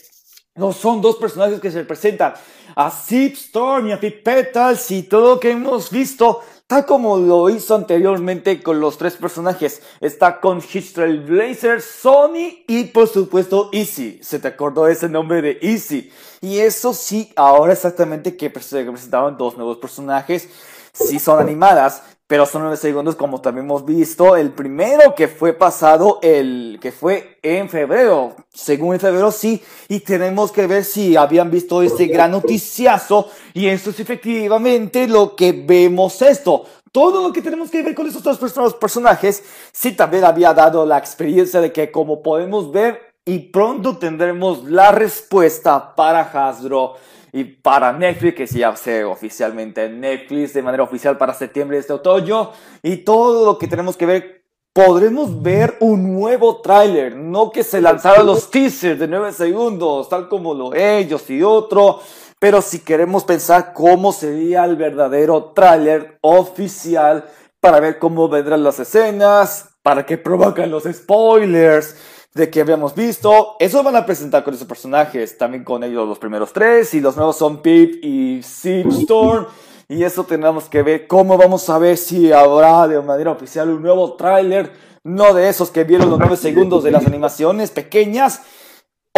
no 0.56 0.72
son 0.72 1.00
dos 1.00 1.16
personajes 1.16 1.60
que 1.60 1.70
se 1.70 1.84
presentan 1.84 2.34
a 2.74 2.88
Storm 2.88 3.88
y 3.88 3.92
a 3.92 4.00
Pip 4.00 4.22
Petals 4.22 4.90
y 4.90 5.02
todo 5.04 5.34
lo 5.34 5.40
que 5.40 5.50
hemos 5.52 5.90
visto, 5.90 6.42
tal 6.66 6.84
como 6.84 7.16
lo 7.16 7.48
hizo 7.48 7.74
anteriormente 7.74 8.62
con 8.62 8.80
los 8.80 8.98
tres 8.98 9.14
personajes. 9.14 9.82
Está 10.00 10.40
con 10.40 10.58
Hitchtrail 10.58 11.20
Blazer, 11.20 11.80
Sony 11.80 12.64
y 12.66 12.84
por 12.84 13.08
supuesto 13.08 13.70
Easy. 13.72 14.18
¿Se 14.22 14.38
te 14.38 14.48
acordó 14.48 14.88
ese 14.88 15.08
nombre 15.08 15.40
de 15.42 15.58
Easy? 15.62 16.10
Y 16.40 16.58
eso 16.58 16.92
sí, 16.92 17.32
ahora 17.36 17.72
exactamente 17.72 18.36
que 18.36 18.52
se 18.60 18.84
presentaron 18.84 19.36
dos 19.36 19.56
nuevos 19.56 19.78
personajes. 19.78 20.48
Sí 20.92 21.18
son 21.18 21.40
animadas, 21.40 22.02
pero 22.26 22.44
son 22.44 22.62
nueve 22.62 22.76
segundos 22.76 23.14
como 23.14 23.40
también 23.40 23.66
hemos 23.66 23.84
visto. 23.84 24.36
El 24.36 24.50
primero 24.50 25.14
que 25.14 25.28
fue 25.28 25.52
pasado, 25.52 26.18
el 26.22 26.78
que 26.80 26.90
fue 26.90 27.38
en 27.42 27.68
febrero, 27.68 28.34
según 28.52 28.94
en 28.94 29.00
febrero 29.00 29.30
sí, 29.30 29.62
y 29.88 30.00
tenemos 30.00 30.50
que 30.50 30.66
ver 30.66 30.84
si 30.84 31.16
habían 31.16 31.50
visto 31.50 31.82
este 31.82 32.06
gran 32.06 32.32
noticiazo. 32.32 33.28
Y 33.54 33.68
eso 33.68 33.90
es 33.90 34.00
efectivamente 34.00 35.06
lo 35.06 35.36
que 35.36 35.52
vemos 35.52 36.20
esto. 36.20 36.64
Todo 36.90 37.22
lo 37.22 37.32
que 37.32 37.42
tenemos 37.42 37.70
que 37.70 37.82
ver 37.82 37.94
con 37.94 38.06
estos 38.06 38.22
dos 38.22 38.74
personajes, 38.74 39.44
sí 39.72 39.92
también 39.92 40.24
había 40.24 40.52
dado 40.54 40.84
la 40.84 40.98
experiencia 40.98 41.60
de 41.60 41.70
que 41.70 41.92
como 41.92 42.22
podemos 42.22 42.72
ver 42.72 43.14
y 43.24 43.38
pronto 43.38 43.98
tendremos 43.98 44.64
la 44.64 44.92
respuesta 44.92 45.94
para 45.94 46.22
Hasbro 46.22 46.94
y 47.36 47.44
para 47.44 47.92
Netflix, 47.92 48.34
que 48.34 48.46
se 48.46 48.64
hace 48.64 49.04
oficialmente 49.04 49.84
en 49.84 50.00
Netflix 50.00 50.54
de 50.54 50.62
manera 50.62 50.84
oficial 50.84 51.18
para 51.18 51.34
septiembre 51.34 51.76
de 51.76 51.82
este 51.82 51.92
otoño. 51.92 52.50
Y 52.82 52.96
todo 53.04 53.44
lo 53.44 53.58
que 53.58 53.68
tenemos 53.68 53.94
que 53.98 54.06
ver, 54.06 54.44
podremos 54.72 55.42
ver 55.42 55.76
un 55.80 56.14
nuevo 56.14 56.62
tráiler, 56.62 57.14
no 57.14 57.50
que 57.50 57.62
se 57.62 57.82
lanzaran 57.82 58.24
los 58.24 58.50
teasers 58.50 58.98
de 58.98 59.06
9 59.06 59.34
segundos, 59.34 60.08
tal 60.08 60.30
como 60.30 60.54
lo 60.54 60.72
ellos 60.72 61.28
y 61.28 61.42
otro. 61.42 62.00
Pero 62.38 62.62
si 62.62 62.78
queremos 62.78 63.24
pensar 63.24 63.74
cómo 63.74 64.12
sería 64.12 64.64
el 64.64 64.76
verdadero 64.76 65.52
tráiler 65.54 66.16
oficial 66.22 67.26
para 67.60 67.80
ver 67.80 67.98
cómo 67.98 68.30
vendrán 68.30 68.64
las 68.64 68.80
escenas, 68.80 69.76
para 69.82 70.06
que 70.06 70.16
provocan 70.16 70.70
los 70.70 70.84
spoilers 70.84 71.96
de 72.36 72.50
que 72.50 72.60
habíamos 72.60 72.94
visto. 72.94 73.56
Eso 73.58 73.82
van 73.82 73.96
a 73.96 74.04
presentar 74.04 74.44
con 74.44 74.52
esos 74.52 74.68
personajes, 74.68 75.38
también 75.38 75.64
con 75.64 75.82
ellos 75.82 76.06
los 76.06 76.18
primeros 76.18 76.52
tres, 76.52 76.92
y 76.92 77.00
los 77.00 77.16
nuevos 77.16 77.36
son 77.36 77.62
Pip 77.62 78.04
y 78.04 78.40
Storm. 78.40 79.46
Y 79.88 80.04
eso 80.04 80.24
tenemos 80.24 80.64
que 80.64 80.82
ver 80.82 81.06
cómo 81.06 81.38
vamos 81.38 81.68
a 81.70 81.78
ver 81.78 81.96
si 81.96 82.32
habrá 82.32 82.86
de 82.88 83.00
manera 83.00 83.30
oficial 83.30 83.70
un 83.70 83.80
nuevo 83.80 84.14
tráiler, 84.14 84.70
no 85.02 85.32
de 85.32 85.48
esos 85.48 85.70
que 85.70 85.84
vieron 85.84 86.10
los 86.10 86.18
nueve 86.18 86.36
segundos 86.36 86.84
de 86.84 86.90
las 86.90 87.06
animaciones 87.06 87.70
pequeñas, 87.70 88.42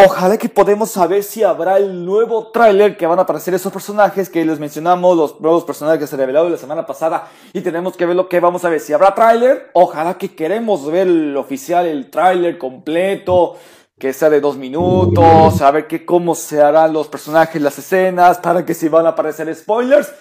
Ojalá 0.01 0.37
que 0.37 0.49
podemos 0.49 0.93
saber 0.93 1.25
si 1.25 1.43
habrá 1.43 1.77
el 1.77 2.05
nuevo 2.05 2.53
tráiler 2.53 2.97
que 2.97 3.05
van 3.05 3.19
a 3.19 3.23
aparecer 3.23 3.53
esos 3.55 3.73
personajes 3.73 4.29
que 4.29 4.45
les 4.45 4.61
mencionamos, 4.61 5.17
los 5.17 5.41
nuevos 5.41 5.65
personajes 5.65 5.99
que 5.99 6.07
se 6.07 6.17
revelaron 6.17 6.53
la 6.53 6.57
semana 6.57 6.87
pasada 6.87 7.27
y 7.53 7.63
tenemos 7.63 7.97
que 7.97 8.07
ver 8.07 8.15
lo 8.15 8.29
que 8.29 8.39
vamos 8.39 8.65
a 8.65 8.69
ver. 8.69 8.79
Si 8.79 8.93
habrá 8.93 9.13
tráiler, 9.13 9.71
ojalá 9.73 10.17
que 10.17 10.37
queremos 10.37 10.87
ver 10.87 11.09
el 11.09 11.37
oficial, 11.37 11.85
el 11.85 12.11
tráiler 12.11 12.59
completo, 12.59 13.57
que 13.99 14.13
sea 14.13 14.31
de 14.31 14.41
dos 14.41 14.57
minutos, 14.57 15.61
a 15.61 15.71
ver 15.73 15.89
que 15.89 16.07
cómo 16.07 16.37
se 16.37 16.63
harán 16.63 16.93
los 16.93 17.09
personajes, 17.09 17.61
las 17.61 17.77
escenas, 17.77 18.39
para 18.39 18.65
que 18.65 18.75
si 18.75 18.89
van 18.89 19.05
a 19.05 19.11
aparecer 19.11 19.53
spoilers. 19.53 20.13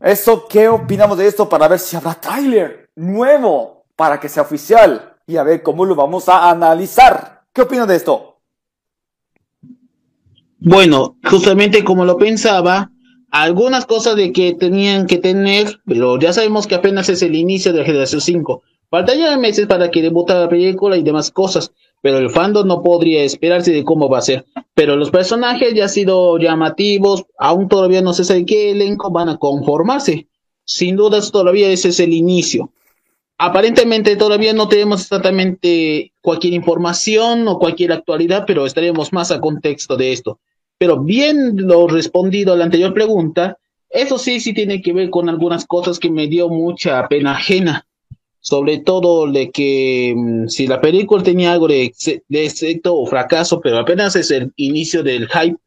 Eso, 0.00 0.46
¿qué 0.46 0.68
opinamos 0.68 1.18
de 1.18 1.26
esto 1.26 1.48
para 1.48 1.66
ver 1.66 1.80
si 1.80 1.96
habrá 1.96 2.14
tráiler 2.14 2.88
nuevo 2.94 3.82
para 3.96 4.20
que 4.20 4.28
sea 4.28 4.44
oficial 4.44 5.16
y 5.26 5.38
a 5.38 5.42
ver 5.42 5.64
cómo 5.64 5.84
lo 5.84 5.96
vamos 5.96 6.28
a 6.28 6.48
analizar? 6.48 7.42
¿Qué 7.52 7.62
opinas 7.62 7.88
de 7.88 7.96
esto? 7.96 8.27
Bueno, 10.60 11.16
justamente 11.24 11.84
como 11.84 12.04
lo 12.04 12.16
pensaba, 12.16 12.90
algunas 13.30 13.86
cosas 13.86 14.16
de 14.16 14.32
que 14.32 14.54
tenían 14.54 15.06
que 15.06 15.18
tener, 15.18 15.80
pero 15.86 16.18
ya 16.18 16.32
sabemos 16.32 16.66
que 16.66 16.74
apenas 16.74 17.08
es 17.08 17.22
el 17.22 17.36
inicio 17.36 17.72
de 17.72 17.78
la 17.78 17.84
generación 17.84 18.20
5. 18.20 18.62
ya 18.90 19.36
meses 19.38 19.68
para 19.68 19.88
que 19.88 20.02
debuta 20.02 20.34
la 20.34 20.48
película 20.48 20.96
y 20.96 21.04
demás 21.04 21.30
cosas, 21.30 21.70
pero 22.02 22.18
el 22.18 22.30
fandom 22.30 22.66
no 22.66 22.82
podría 22.82 23.22
esperarse 23.22 23.70
de 23.70 23.84
cómo 23.84 24.08
va 24.08 24.18
a 24.18 24.22
ser. 24.22 24.46
Pero 24.74 24.96
los 24.96 25.12
personajes 25.12 25.74
ya 25.74 25.84
han 25.84 25.90
sido 25.90 26.36
llamativos, 26.38 27.24
aún 27.38 27.68
todavía 27.68 28.02
no 28.02 28.12
se 28.12 28.24
sabe 28.24 28.44
qué 28.44 28.72
elenco 28.72 29.12
van 29.12 29.28
a 29.28 29.38
conformarse. 29.38 30.26
Sin 30.64 30.96
dudas 30.96 31.30
todavía 31.30 31.68
ese 31.68 31.90
es 31.90 32.00
el 32.00 32.12
inicio. 32.12 32.72
Aparentemente 33.38 34.16
todavía 34.16 34.52
no 34.52 34.66
tenemos 34.66 35.02
exactamente 35.02 36.12
cualquier 36.20 36.54
información 36.54 37.46
o 37.46 37.60
cualquier 37.60 37.92
actualidad, 37.92 38.42
pero 38.44 38.66
estaremos 38.66 39.12
más 39.12 39.30
a 39.30 39.40
contexto 39.40 39.96
de 39.96 40.10
esto. 40.10 40.40
Pero 40.78 41.00
bien 41.00 41.56
lo 41.56 41.88
respondido 41.88 42.52
a 42.52 42.56
la 42.56 42.64
anterior 42.64 42.94
pregunta, 42.94 43.58
eso 43.90 44.18
sí, 44.18 44.40
sí 44.40 44.52
tiene 44.52 44.80
que 44.80 44.92
ver 44.92 45.10
con 45.10 45.28
algunas 45.28 45.66
cosas 45.66 45.98
que 45.98 46.10
me 46.10 46.28
dio 46.28 46.48
mucha 46.48 47.06
pena 47.08 47.32
ajena. 47.32 47.86
Sobre 48.40 48.78
todo 48.78 49.30
de 49.30 49.50
que 49.50 50.14
mm, 50.16 50.48
si 50.48 50.66
la 50.66 50.80
película 50.80 51.22
tenía 51.22 51.52
algo 51.52 51.68
de, 51.68 51.92
de 52.28 52.44
éxito 52.44 52.96
o 52.96 53.06
fracaso, 53.06 53.60
pero 53.60 53.78
apenas 53.78 54.14
es 54.16 54.30
el 54.30 54.52
inicio 54.56 55.02
del 55.02 55.28
hype 55.28 55.58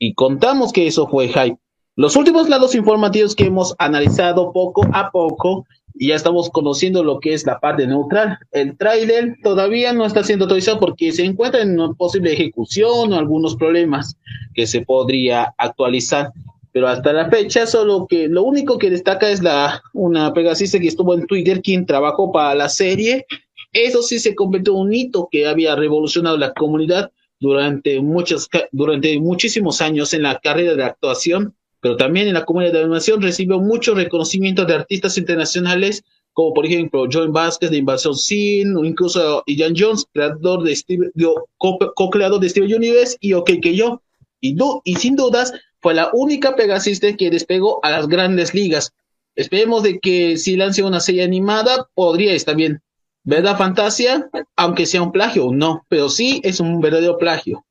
y 0.00 0.14
contamos 0.14 0.72
que 0.72 0.86
eso 0.86 1.06
fue 1.06 1.28
hype. 1.28 1.58
Los 1.94 2.16
últimos 2.16 2.48
lados 2.48 2.74
informativos 2.74 3.34
que 3.34 3.44
hemos 3.44 3.74
analizado 3.78 4.52
poco 4.52 4.86
a 4.92 5.10
poco 5.10 5.66
y 5.98 6.08
ya 6.08 6.16
estamos 6.16 6.50
conociendo 6.50 7.02
lo 7.02 7.20
que 7.20 7.32
es 7.32 7.46
la 7.46 7.58
parte 7.58 7.86
neutral. 7.86 8.38
El 8.52 8.76
tráiler 8.76 9.36
todavía 9.42 9.92
no 9.92 10.04
está 10.04 10.22
siendo 10.22 10.44
autorizado 10.44 10.78
porque 10.78 11.12
se 11.12 11.24
encuentra 11.24 11.62
en 11.62 11.80
una 11.80 11.94
posible 11.94 12.32
ejecución 12.32 13.12
o 13.12 13.16
algunos 13.16 13.56
problemas 13.56 14.16
que 14.54 14.66
se 14.66 14.82
podría 14.82 15.54
actualizar. 15.56 16.32
Pero 16.72 16.88
hasta 16.88 17.12
la 17.12 17.30
fecha, 17.30 17.66
solo 17.66 18.06
que 18.06 18.28
lo 18.28 18.42
único 18.42 18.76
que 18.76 18.90
destaca 18.90 19.30
es 19.30 19.42
la 19.42 19.82
una 19.94 20.34
pegasista 20.34 20.78
que 20.78 20.88
estuvo 20.88 21.14
en 21.14 21.26
Twitter, 21.26 21.62
quien 21.62 21.86
trabajó 21.86 22.30
para 22.30 22.54
la 22.54 22.68
serie. 22.68 23.24
Eso 23.72 24.02
sí 24.02 24.18
se 24.18 24.34
convirtió 24.34 24.74
en 24.74 24.80
un 24.80 24.94
hito 24.94 25.28
que 25.30 25.46
había 25.46 25.74
revolucionado 25.74 26.36
la 26.36 26.52
comunidad 26.52 27.10
durante 27.40 28.00
muchos, 28.00 28.48
durante 28.72 29.18
muchísimos 29.18 29.80
años 29.80 30.12
en 30.12 30.22
la 30.22 30.38
carrera 30.38 30.74
de 30.74 30.84
actuación 30.84 31.54
pero 31.86 31.96
también 31.96 32.26
en 32.26 32.34
la 32.34 32.44
comunidad 32.44 32.72
de 32.72 32.80
animación 32.80 33.22
recibió 33.22 33.60
mucho 33.60 33.94
reconocimiento 33.94 34.64
de 34.64 34.74
artistas 34.74 35.16
internacionales, 35.18 36.02
como 36.32 36.52
por 36.52 36.66
ejemplo 36.66 37.06
John 37.08 37.32
Vázquez 37.32 37.70
de 37.70 37.76
Invasión 37.76 38.16
Sin, 38.16 38.76
o 38.76 38.84
incluso 38.84 39.44
Ian 39.46 39.74
Jones, 39.78 40.04
creador 40.12 40.64
de 40.64 40.74
Steve, 40.74 41.12
co-creador 41.58 42.40
de 42.40 42.48
Steven 42.48 42.74
Universe, 42.74 43.16
y 43.20 43.34
OK 43.34 43.52
que 43.62 43.76
yo. 43.76 44.02
Y, 44.40 44.56
y 44.82 44.96
sin 44.96 45.14
dudas 45.14 45.52
fue 45.78 45.94
la 45.94 46.10
única 46.12 46.56
Pegasiste 46.56 47.16
que 47.16 47.30
despegó 47.30 47.78
a 47.84 47.90
las 47.90 48.08
grandes 48.08 48.52
ligas. 48.52 48.92
Esperemos 49.36 49.84
de 49.84 50.00
que 50.00 50.38
si 50.38 50.56
lance 50.56 50.82
una 50.82 50.98
serie 50.98 51.22
animada, 51.22 51.88
podría 51.94 52.32
estar 52.32 52.56
bien. 52.56 52.82
¿Verdad, 53.22 53.56
Fantasia? 53.56 54.28
Aunque 54.56 54.86
sea 54.86 55.02
un 55.02 55.12
plagio, 55.12 55.52
no, 55.52 55.86
pero 55.88 56.08
sí 56.08 56.40
es 56.42 56.58
un 56.58 56.80
verdadero 56.80 57.16
plagio. 57.16 57.64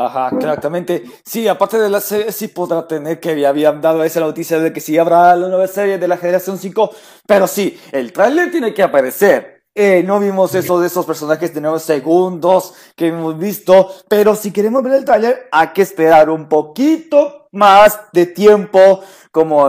Ajá, 0.00 0.30
exactamente. 0.32 1.02
Sí, 1.24 1.48
aparte 1.48 1.76
de 1.76 1.90
la 1.90 2.00
serie, 2.00 2.30
sí 2.30 2.46
podrá 2.46 2.86
tener 2.86 3.18
que 3.18 3.44
habían 3.44 3.80
dado 3.80 4.04
esa 4.04 4.20
noticia 4.20 4.60
de 4.60 4.72
que 4.72 4.80
sí 4.80 4.96
habrá 4.96 5.34
la 5.34 5.48
nueva 5.48 5.66
serie 5.66 5.98
de 5.98 6.06
la 6.06 6.16
generación 6.16 6.56
5, 6.56 6.90
pero 7.26 7.48
sí, 7.48 7.78
el 7.90 8.12
tráiler 8.12 8.50
tiene 8.52 8.72
que 8.72 8.84
aparecer. 8.84 9.64
Eh, 9.74 10.04
no 10.04 10.20
vimos 10.20 10.54
eso 10.54 10.80
de 10.80 10.86
esos 10.86 11.04
personajes 11.04 11.54
de 11.54 11.60
nueve 11.60 11.78
segundos 11.78 12.74
que 12.96 13.08
hemos 13.08 13.38
visto, 13.38 13.92
pero 14.08 14.34
si 14.34 14.52
queremos 14.52 14.82
ver 14.82 14.94
el 14.94 15.04
tráiler 15.04 15.48
hay 15.52 15.68
que 15.68 15.82
esperar 15.82 16.30
un 16.30 16.48
poquito 16.48 17.48
más 17.52 18.00
de 18.12 18.26
tiempo, 18.26 19.02
como 19.30 19.68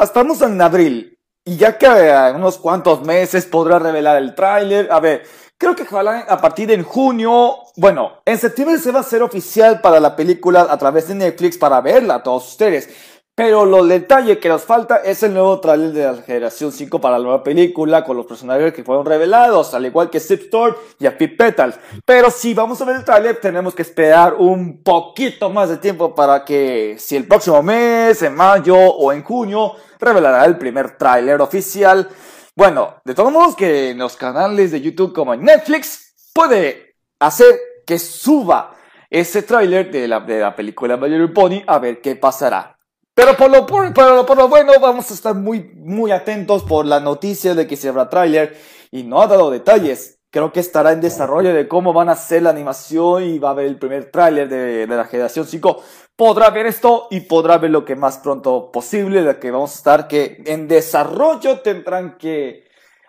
estamos 0.00 0.40
en 0.40 0.60
abril, 0.62 1.18
y 1.44 1.56
ya 1.56 1.76
que 1.76 1.86
en 1.86 2.36
unos 2.36 2.56
cuantos 2.56 3.02
meses 3.02 3.44
podrá 3.44 3.78
revelar 3.78 4.16
el 4.16 4.34
tráiler. 4.34 4.90
A 4.90 4.98
ver, 4.98 5.24
Creo 5.56 5.76
que 5.76 5.84
ojalá 5.84 6.26
a 6.28 6.40
partir 6.40 6.66
de 6.66 6.82
junio, 6.82 7.58
bueno, 7.76 8.20
en 8.24 8.38
septiembre 8.38 8.76
se 8.78 8.90
va 8.90 8.98
a 8.98 9.02
hacer 9.02 9.22
oficial 9.22 9.80
para 9.80 10.00
la 10.00 10.16
película 10.16 10.66
a 10.68 10.76
través 10.76 11.06
de 11.06 11.14
Netflix 11.14 11.56
para 11.56 11.80
verla 11.80 12.16
a 12.16 12.22
todos 12.22 12.48
ustedes. 12.48 12.90
Pero 13.36 13.64
lo 13.64 13.84
detalle 13.84 14.38
que 14.38 14.48
nos 14.48 14.62
falta 14.62 14.98
es 14.98 15.22
el 15.24 15.32
nuevo 15.32 15.58
trailer 15.60 15.92
de 15.92 16.04
la 16.04 16.22
generación 16.22 16.70
5 16.70 17.00
para 17.00 17.18
la 17.18 17.24
nueva 17.24 17.42
película 17.42 18.04
con 18.04 18.16
los 18.16 18.26
personajes 18.26 18.72
que 18.72 18.84
fueron 18.84 19.04
revelados, 19.04 19.74
al 19.74 19.86
igual 19.86 20.08
que 20.08 20.20
Zip 20.20 20.42
Storm 20.42 20.76
y 21.00 21.06
a 21.06 21.18
Pete 21.18 21.36
Petals. 21.36 21.76
Pero 22.04 22.30
si 22.30 22.54
vamos 22.54 22.80
a 22.80 22.84
ver 22.84 22.96
el 22.96 23.04
trailer, 23.04 23.40
tenemos 23.40 23.74
que 23.74 23.82
esperar 23.82 24.34
un 24.34 24.82
poquito 24.84 25.50
más 25.50 25.68
de 25.68 25.78
tiempo 25.78 26.14
para 26.14 26.44
que, 26.44 26.96
si 26.98 27.16
el 27.16 27.26
próximo 27.26 27.60
mes, 27.62 28.22
en 28.22 28.36
mayo 28.36 28.76
o 28.76 29.12
en 29.12 29.24
junio, 29.24 29.72
revelará 29.98 30.44
el 30.44 30.56
primer 30.56 30.96
trailer 30.96 31.40
oficial 31.40 32.08
bueno, 32.56 32.96
de 33.04 33.14
todos 33.14 33.32
modos 33.32 33.56
que 33.56 33.90
en 33.90 33.98
los 33.98 34.16
canales 34.16 34.70
de 34.70 34.80
YouTube 34.80 35.12
como 35.12 35.34
Netflix 35.34 36.14
puede 36.32 36.96
hacer 37.18 37.58
que 37.86 37.98
suba 37.98 38.76
ese 39.10 39.42
tráiler 39.42 39.90
de 39.90 40.08
la, 40.08 40.20
de 40.20 40.40
la 40.40 40.54
película 40.54 40.96
Little 40.96 41.28
Pony 41.28 41.62
a 41.66 41.78
ver 41.78 42.00
qué 42.00 42.16
pasará. 42.16 42.78
Pero 43.14 43.36
por 43.36 43.50
lo, 43.50 43.64
por, 43.64 43.92
por 43.94 44.36
lo 44.36 44.48
bueno 44.48 44.72
vamos 44.80 45.10
a 45.10 45.14
estar 45.14 45.34
muy, 45.34 45.70
muy 45.76 46.10
atentos 46.10 46.64
por 46.64 46.84
la 46.84 47.00
noticia 47.00 47.54
de 47.54 47.66
que 47.66 47.76
se 47.76 47.88
habrá 47.88 48.08
tráiler 48.08 48.56
y 48.90 49.04
no 49.04 49.22
ha 49.22 49.26
dado 49.26 49.50
detalles. 49.50 50.13
Creo 50.34 50.52
que 50.52 50.58
estará 50.58 50.90
en 50.90 51.00
desarrollo 51.00 51.54
de 51.54 51.68
cómo 51.68 51.92
van 51.92 52.08
a 52.08 52.14
hacer 52.14 52.42
la 52.42 52.50
animación 52.50 53.22
y 53.22 53.38
va 53.38 53.50
a 53.50 53.52
haber 53.52 53.66
el 53.66 53.78
primer 53.78 54.10
tráiler 54.10 54.48
de, 54.48 54.84
de 54.84 54.96
la 54.96 55.04
generación 55.04 55.46
5 55.46 55.80
podrá 56.16 56.50
ver 56.50 56.66
esto 56.66 57.06
y 57.12 57.20
podrá 57.20 57.56
ver 57.58 57.70
lo 57.70 57.84
que 57.84 57.94
más 57.94 58.18
pronto 58.18 58.72
posible, 58.72 59.22
de 59.22 59.38
que 59.38 59.52
vamos 59.52 59.70
a 59.70 59.74
estar 59.76 60.08
que 60.08 60.42
en 60.46 60.66
desarrollo 60.66 61.60
tendrán 61.60 62.18
que, 62.18 62.64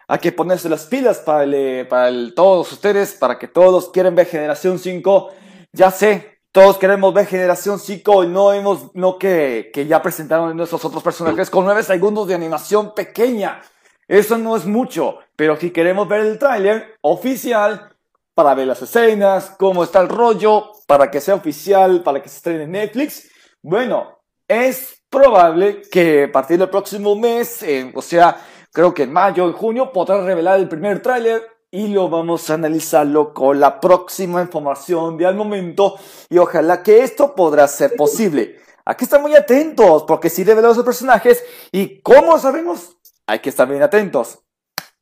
hay 0.07 0.19
que 0.19 0.33
ponerse 0.33 0.69
las 0.69 0.85
pilas 0.85 1.17
para, 1.17 1.45
el, 1.45 1.87
para 1.87 2.09
el, 2.09 2.33
todos 2.35 2.71
ustedes, 2.71 3.13
para 3.13 3.39
que 3.39 3.47
todos 3.47 3.89
quieren 3.89 4.13
ver 4.13 4.27
Generación 4.27 4.77
5. 4.77 5.31
Ya 5.73 5.89
sé, 5.89 6.41
todos 6.51 6.77
queremos 6.77 7.11
ver 7.11 7.25
Generación 7.25 7.79
5 7.79 8.25
y 8.25 8.27
no 8.27 8.53
hemos, 8.53 8.95
no 8.95 9.17
que, 9.17 9.71
que 9.73 9.87
ya 9.87 10.03
presentaron 10.03 10.55
nuestros 10.55 10.85
otros 10.85 11.01
personajes 11.01 11.49
con 11.49 11.65
9 11.65 11.81
segundos 11.81 12.27
de 12.27 12.35
animación 12.35 12.93
pequeña. 12.93 13.63
Eso 14.07 14.37
no 14.37 14.55
es 14.55 14.65
mucho, 14.65 15.19
pero 15.35 15.57
si 15.57 15.71
queremos 15.71 16.07
ver 16.07 16.21
el 16.21 16.37
tráiler 16.37 16.95
oficial, 17.01 17.95
para 18.35 18.53
ver 18.53 18.67
las 18.67 18.81
escenas, 18.81 19.51
cómo 19.57 19.83
está 19.83 20.01
el 20.01 20.09
rollo, 20.09 20.71
para 20.85 21.09
que 21.09 21.21
sea 21.21 21.35
oficial, 21.35 22.03
para 22.03 22.21
que 22.21 22.29
se 22.29 22.37
estrene 22.37 22.63
en 22.63 22.71
Netflix. 22.71 23.29
Bueno, 23.61 24.19
es 24.47 25.01
probable 25.09 25.81
que 25.89 26.25
a 26.25 26.31
partir 26.31 26.59
del 26.59 26.69
próximo 26.69 27.15
mes, 27.15 27.65
o 27.95 28.01
sea, 28.01 28.37
creo 28.71 28.93
que 28.93 29.03
en 29.03 29.13
mayo, 29.13 29.45
en 29.45 29.53
junio, 29.53 29.91
podrá 29.91 30.21
revelar 30.23 30.59
el 30.59 30.67
primer 30.67 31.01
tráiler 31.01 31.41
y 31.71 31.87
lo 31.87 32.09
vamos 32.09 32.49
a 32.49 32.55
analizarlo 32.55 33.33
con 33.33 33.59
la 33.59 33.79
próxima 33.79 34.41
información 34.41 35.17
de 35.17 35.25
al 35.25 35.35
momento 35.35 35.95
y 36.29 36.37
ojalá 36.37 36.83
que 36.83 37.03
esto 37.03 37.33
podrá 37.33 37.67
ser 37.67 37.95
posible. 37.95 38.57
Aquí 38.85 39.05
están 39.05 39.21
muy 39.21 39.35
atentos 39.35 40.03
porque 40.03 40.29
si 40.29 40.43
revelamos 40.43 40.77
los 40.77 40.85
personajes 40.85 41.43
y 41.71 42.01
cómo 42.01 42.37
sabemos, 42.37 42.94
hay 43.27 43.39
que 43.39 43.49
estar 43.49 43.67
bien 43.67 43.81
atentos. 43.81 44.39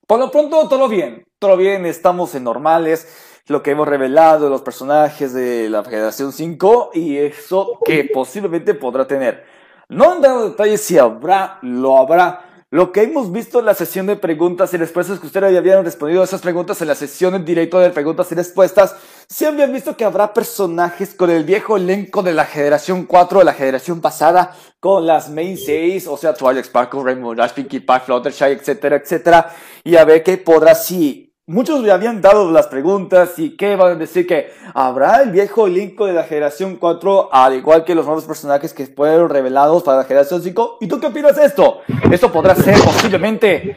Por 0.08 0.20
lo 0.20 0.32
pronto, 0.32 0.68
todo 0.68 0.88
bien. 0.88 1.26
Todo 1.40 1.58
bien, 1.58 1.86
estamos 1.86 2.36
en 2.36 2.44
normales. 2.44 3.42
Lo 3.48 3.62
que 3.62 3.72
hemos 3.72 3.88
revelado 3.88 4.46
de 4.46 4.50
los 4.50 4.62
personajes 4.62 5.34
de 5.34 5.70
la 5.70 5.84
Generación 5.84 6.32
5 6.32 6.92
y 6.94 7.18
eso 7.18 7.80
que 7.84 8.10
posiblemente 8.14 8.74
podrá 8.74 9.06
tener. 9.06 9.46
No 9.90 10.12
han 10.12 10.22
dado 10.22 10.50
detalles 10.50 10.82
si 10.82 10.98
habrá, 10.98 11.60
lo 11.62 11.98
habrá, 11.98 12.53
lo 12.74 12.92
que 12.92 13.04
hemos 13.04 13.32
visto 13.32 13.60
en 13.60 13.68
la 13.68 13.76
sesión 13.76 14.08
de 14.08 14.16
preguntas 14.16 14.74
y 14.74 14.78
respuestas, 14.78 15.20
que 15.20 15.28
ustedes 15.28 15.56
habían 15.56 15.86
respondido 15.86 16.22
a 16.22 16.24
esas 16.24 16.42
preguntas 16.42 16.82
en 16.82 16.88
la 16.88 16.96
sesión 16.96 17.36
en 17.36 17.46
directo 17.46 17.78
de 17.78 17.92
preguntas 17.92 18.32
y 18.32 18.36
respuestas, 18.36 18.96
si 19.30 19.46
habían 19.46 19.72
visto 19.72 19.96
que 19.96 20.04
habrá 20.04 20.34
personajes 20.34 21.14
con 21.14 21.30
el 21.30 21.44
viejo 21.44 21.78
elenco 21.78 22.24
de 22.24 22.34
la 22.34 22.46
generación 22.46 23.06
4, 23.06 23.38
de 23.38 23.46
la 23.46 23.54
generación 23.54 24.02
pasada, 24.02 24.56
con 24.80 25.06
las 25.06 25.30
main 25.30 25.56
6, 25.56 26.08
o 26.08 26.18
sea, 26.18 26.34
Twilight 26.34 26.66
Sparkle, 26.66 27.04
Rainbow 27.04 27.36
Dash, 27.36 27.52
Pinkie 27.52 27.82
Pie, 27.82 28.00
Fluttershy, 28.00 28.46
etcétera, 28.46 28.96
etcétera, 28.96 29.54
y 29.84 29.96
a 29.96 30.04
ver 30.04 30.24
qué 30.24 30.40
podrá, 30.40 30.74
si 30.74 31.33
Muchos 31.46 31.82
me 31.82 31.92
habían 31.92 32.22
dado 32.22 32.50
las 32.52 32.68
preguntas 32.68 33.38
y 33.38 33.58
qué 33.58 33.76
van 33.76 33.92
a 33.92 33.96
decir 33.96 34.26
que 34.26 34.54
habrá 34.74 35.22
el 35.22 35.32
viejo 35.32 35.68
elenco 35.68 36.06
de 36.06 36.14
la 36.14 36.24
generación 36.24 36.78
4 36.78 37.34
al 37.34 37.56
igual 37.56 37.84
que 37.84 37.96
los 37.96 38.06
nuevos 38.06 38.24
personajes 38.24 38.74
que 38.74 38.86
fueron 38.86 39.30
revelados 39.30 39.84
para 39.84 39.98
la 39.98 40.04
generación 40.06 40.42
5. 40.42 40.78
¿Y 40.80 40.88
tú 40.88 41.02
qué 41.02 41.08
opinas 41.08 41.36
de 41.36 41.44
esto? 41.44 41.82
¿Esto 42.10 42.32
podrá 42.32 42.56
ser 42.56 42.76
posiblemente 42.82 43.76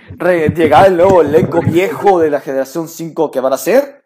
llegar 0.54 0.86
el 0.86 0.96
nuevo 0.96 1.22
elenco 1.22 1.60
viejo 1.60 2.20
de 2.20 2.30
la 2.30 2.40
generación 2.40 2.86
5 2.86 3.32
que 3.32 3.40
van 3.40 3.54
a 3.54 3.58
ser? 3.58 4.04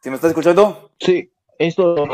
¿Sí 0.00 0.10
me 0.10 0.14
estás 0.14 0.30
escuchando? 0.30 0.92
Sí, 1.00 1.32
esto 1.58 2.06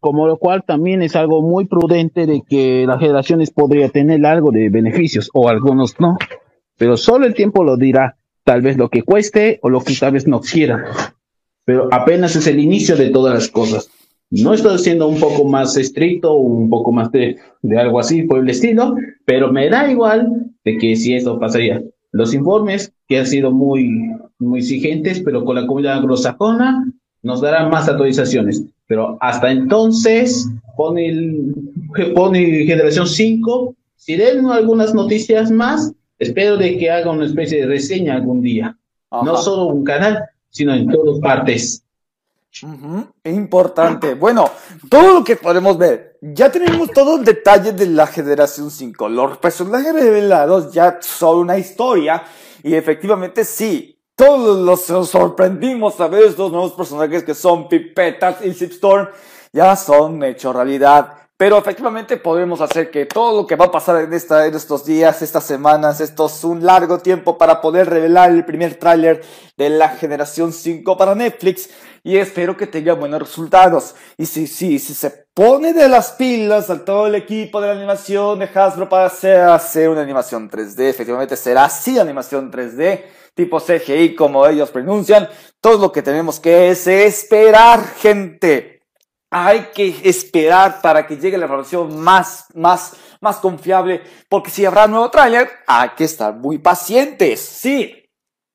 como 0.00 0.26
lo 0.26 0.38
cual 0.38 0.64
también 0.64 1.02
es 1.02 1.16
algo 1.16 1.42
muy 1.42 1.66
prudente 1.66 2.26
de 2.26 2.42
que 2.48 2.84
las 2.86 3.00
generaciones 3.00 3.50
podría 3.50 3.88
tener 3.88 4.24
algo 4.24 4.50
de 4.50 4.68
beneficios 4.68 5.30
o 5.34 5.48
algunos 5.48 5.98
no, 6.00 6.16
pero 6.76 6.96
solo 6.96 7.26
el 7.26 7.34
tiempo 7.34 7.64
lo 7.64 7.76
dirá, 7.76 8.16
tal 8.44 8.62
vez 8.62 8.76
lo 8.76 8.88
que 8.88 9.02
cueste 9.02 9.58
o 9.62 9.70
lo 9.70 9.80
que 9.80 9.94
tal 9.94 10.12
vez 10.12 10.26
no 10.26 10.40
quiera, 10.40 10.84
pero 11.64 11.88
apenas 11.92 12.36
es 12.36 12.46
el 12.46 12.60
inicio 12.60 12.96
de 12.96 13.10
todas 13.10 13.34
las 13.34 13.48
cosas. 13.48 13.90
No 14.30 14.52
estoy 14.52 14.78
siendo 14.78 15.08
un 15.08 15.18
poco 15.18 15.44
más 15.44 15.76
estricto, 15.76 16.34
un 16.34 16.68
poco 16.68 16.92
más 16.92 17.10
de, 17.10 17.36
de 17.62 17.78
algo 17.78 17.98
así 17.98 18.22
por 18.22 18.40
el 18.40 18.50
estilo, 18.50 18.94
pero 19.24 19.50
me 19.50 19.70
da 19.70 19.90
igual 19.90 20.52
de 20.64 20.76
que 20.76 20.96
si 20.96 21.14
eso 21.14 21.38
pasaría. 21.38 21.82
Los 22.12 22.34
informes 22.34 22.92
que 23.06 23.18
han 23.18 23.26
sido 23.26 23.50
muy, 23.50 24.10
muy 24.38 24.60
exigentes, 24.60 25.20
pero 25.20 25.44
con 25.44 25.56
la 25.56 25.66
comunidad 25.66 25.98
anglosajona 25.98 26.92
nos 27.22 27.40
darán 27.40 27.70
más 27.70 27.88
actualizaciones. 27.88 28.64
Pero 28.88 29.18
hasta 29.20 29.50
entonces, 29.50 30.48
pone, 30.76 31.08
el, 31.08 31.54
pone 32.14 32.64
generación 32.64 33.06
5. 33.06 33.76
Si 33.96 34.16
den 34.16 34.46
algunas 34.46 34.94
noticias 34.94 35.50
más, 35.50 35.92
espero 36.18 36.56
de 36.56 36.78
que 36.78 36.90
haga 36.90 37.10
una 37.10 37.26
especie 37.26 37.60
de 37.60 37.66
reseña 37.66 38.14
algún 38.14 38.40
día. 38.40 38.76
No 39.10 39.36
solo 39.36 39.66
un 39.66 39.84
canal, 39.84 40.24
sino 40.48 40.74
en 40.74 40.88
todas 40.88 41.20
partes. 41.20 41.84
Importante. 43.24 44.14
Bueno, 44.14 44.50
todo 44.88 45.18
lo 45.18 45.24
que 45.24 45.36
podemos 45.36 45.76
ver. 45.76 46.18
Ya 46.22 46.50
tenemos 46.50 46.90
todo 46.90 47.18
el 47.18 47.24
detalle 47.24 47.72
de 47.72 47.86
la 47.86 48.06
generación 48.06 48.70
5. 48.70 49.08
Los 49.10 49.36
personajes 49.38 49.92
revelados 49.92 50.72
ya 50.72 50.98
son 51.02 51.40
una 51.40 51.58
historia. 51.58 52.24
Y 52.62 52.74
efectivamente 52.74 53.44
sí. 53.44 53.97
Todos 54.18 54.58
los 54.58 55.08
sorprendimos 55.08 56.00
a 56.00 56.08
ver 56.08 56.24
estos 56.24 56.50
nuevos 56.50 56.72
personajes 56.72 57.22
que 57.22 57.34
son 57.34 57.68
Pipetas 57.68 58.44
y 58.44 58.52
Zipstorm. 58.52 59.10
Ya 59.52 59.76
son 59.76 60.24
hecho 60.24 60.52
realidad. 60.52 61.12
Pero 61.36 61.56
efectivamente 61.56 62.16
podemos 62.16 62.60
hacer 62.60 62.90
que 62.90 63.06
todo 63.06 63.42
lo 63.42 63.46
que 63.46 63.54
va 63.54 63.66
a 63.66 63.70
pasar 63.70 64.02
en, 64.02 64.12
esta, 64.12 64.44
en 64.46 64.56
estos 64.56 64.84
días, 64.84 65.22
estas 65.22 65.44
semanas, 65.44 66.00
esto 66.00 66.26
es 66.26 66.42
un 66.42 66.66
largo 66.66 66.98
tiempo 66.98 67.38
para 67.38 67.60
poder 67.60 67.88
revelar 67.88 68.32
el 68.32 68.44
primer 68.44 68.74
tráiler 68.74 69.22
de 69.56 69.70
la 69.70 69.90
generación 69.90 70.52
5 70.52 70.96
para 70.96 71.14
Netflix 71.14 71.70
y 72.02 72.16
espero 72.16 72.56
que 72.56 72.66
tenga 72.66 72.94
buenos 72.94 73.20
resultados. 73.20 73.94
Y 74.16 74.26
si, 74.26 74.48
si, 74.48 74.80
si 74.80 74.94
se 74.94 75.10
pone 75.32 75.72
de 75.72 75.88
las 75.88 76.10
pilas 76.10 76.70
a 76.70 76.84
todo 76.84 77.06
el 77.06 77.14
equipo 77.14 77.60
de 77.60 77.68
la 77.68 77.74
animación 77.74 78.40
de 78.40 78.50
Hasbro 78.52 78.88
para 78.88 79.06
hacer, 79.06 79.42
hacer 79.42 79.88
una 79.88 80.00
animación 80.00 80.50
3D, 80.50 80.88
efectivamente 80.88 81.36
será 81.36 81.66
así 81.66 82.00
animación 82.00 82.50
3D, 82.50 83.04
tipo 83.38 83.60
CGI 83.60 84.16
como 84.16 84.44
ellos 84.44 84.70
pronuncian, 84.70 85.28
todo 85.60 85.78
lo 85.78 85.92
que 85.92 86.02
tenemos 86.02 86.40
que 86.40 86.70
es 86.70 86.88
esperar, 86.88 87.84
gente 87.98 88.82
hay 89.30 89.68
que 89.74 89.94
esperar 90.04 90.80
para 90.80 91.06
que 91.06 91.16
llegue 91.16 91.38
la 91.38 91.44
información 91.44 92.00
más, 92.00 92.46
más, 92.54 92.96
más 93.20 93.36
confiable, 93.36 94.02
porque 94.28 94.50
si 94.50 94.64
habrá 94.64 94.88
nuevo 94.88 95.08
tráiler, 95.10 95.48
hay 95.66 95.90
que 95.90 96.04
estar 96.04 96.34
muy 96.34 96.58
pacientes. 96.58 97.38
Sí, 97.38 97.94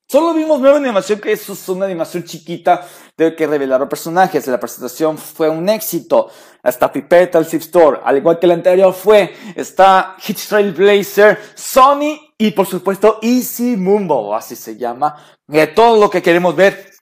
Solo 0.06 0.34
vimos 0.34 0.60
nueva 0.60 0.76
animación, 0.76 1.18
que 1.18 1.32
es 1.32 1.68
una 1.68 1.86
animación 1.86 2.24
chiquita 2.24 2.86
de 3.16 3.34
que 3.34 3.46
revelaron 3.46 3.88
personajes. 3.88 4.46
La 4.46 4.60
presentación 4.60 5.16
fue 5.16 5.48
un 5.48 5.68
éxito. 5.68 6.30
Está 6.62 6.92
Pipeta, 6.92 7.38
el 7.38 7.46
Zip 7.46 7.62
Store, 7.62 8.00
al 8.04 8.18
igual 8.18 8.38
que 8.38 8.46
el 8.46 8.52
anterior 8.52 8.92
fue. 8.92 9.34
Está 9.56 10.14
Hitch 10.24 10.46
Trail 10.46 10.72
Blazer, 10.72 11.38
Sony 11.54 12.23
y 12.38 12.50
por 12.50 12.66
supuesto 12.66 13.18
Easy 13.22 13.76
Mumbo, 13.76 14.34
así 14.34 14.56
se 14.56 14.76
llama. 14.76 15.16
De 15.46 15.66
todo 15.66 16.00
lo 16.00 16.10
que 16.10 16.22
queremos 16.22 16.56
ver 16.56 16.94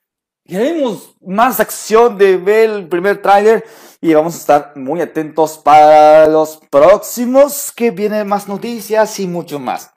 Queremos 0.45 1.15
más 1.21 1.61
acción 1.61 2.19
de 2.19 2.37
ver 2.37 2.69
el 2.69 2.89
primer 2.89 3.23
tráiler 3.23 3.65
y 4.01 4.13
vamos 4.13 4.35
a 4.35 4.39
estar 4.39 4.73
muy 4.77 5.01
atentos 5.01 5.57
para 5.57 6.27
los 6.27 6.59
próximos 6.69 7.71
que 7.71 7.93
vienen 7.93 8.27
más 8.27 8.49
noticias 8.49 9.21
y 9.21 9.29
mucho 9.29 9.61
más. 9.61 9.93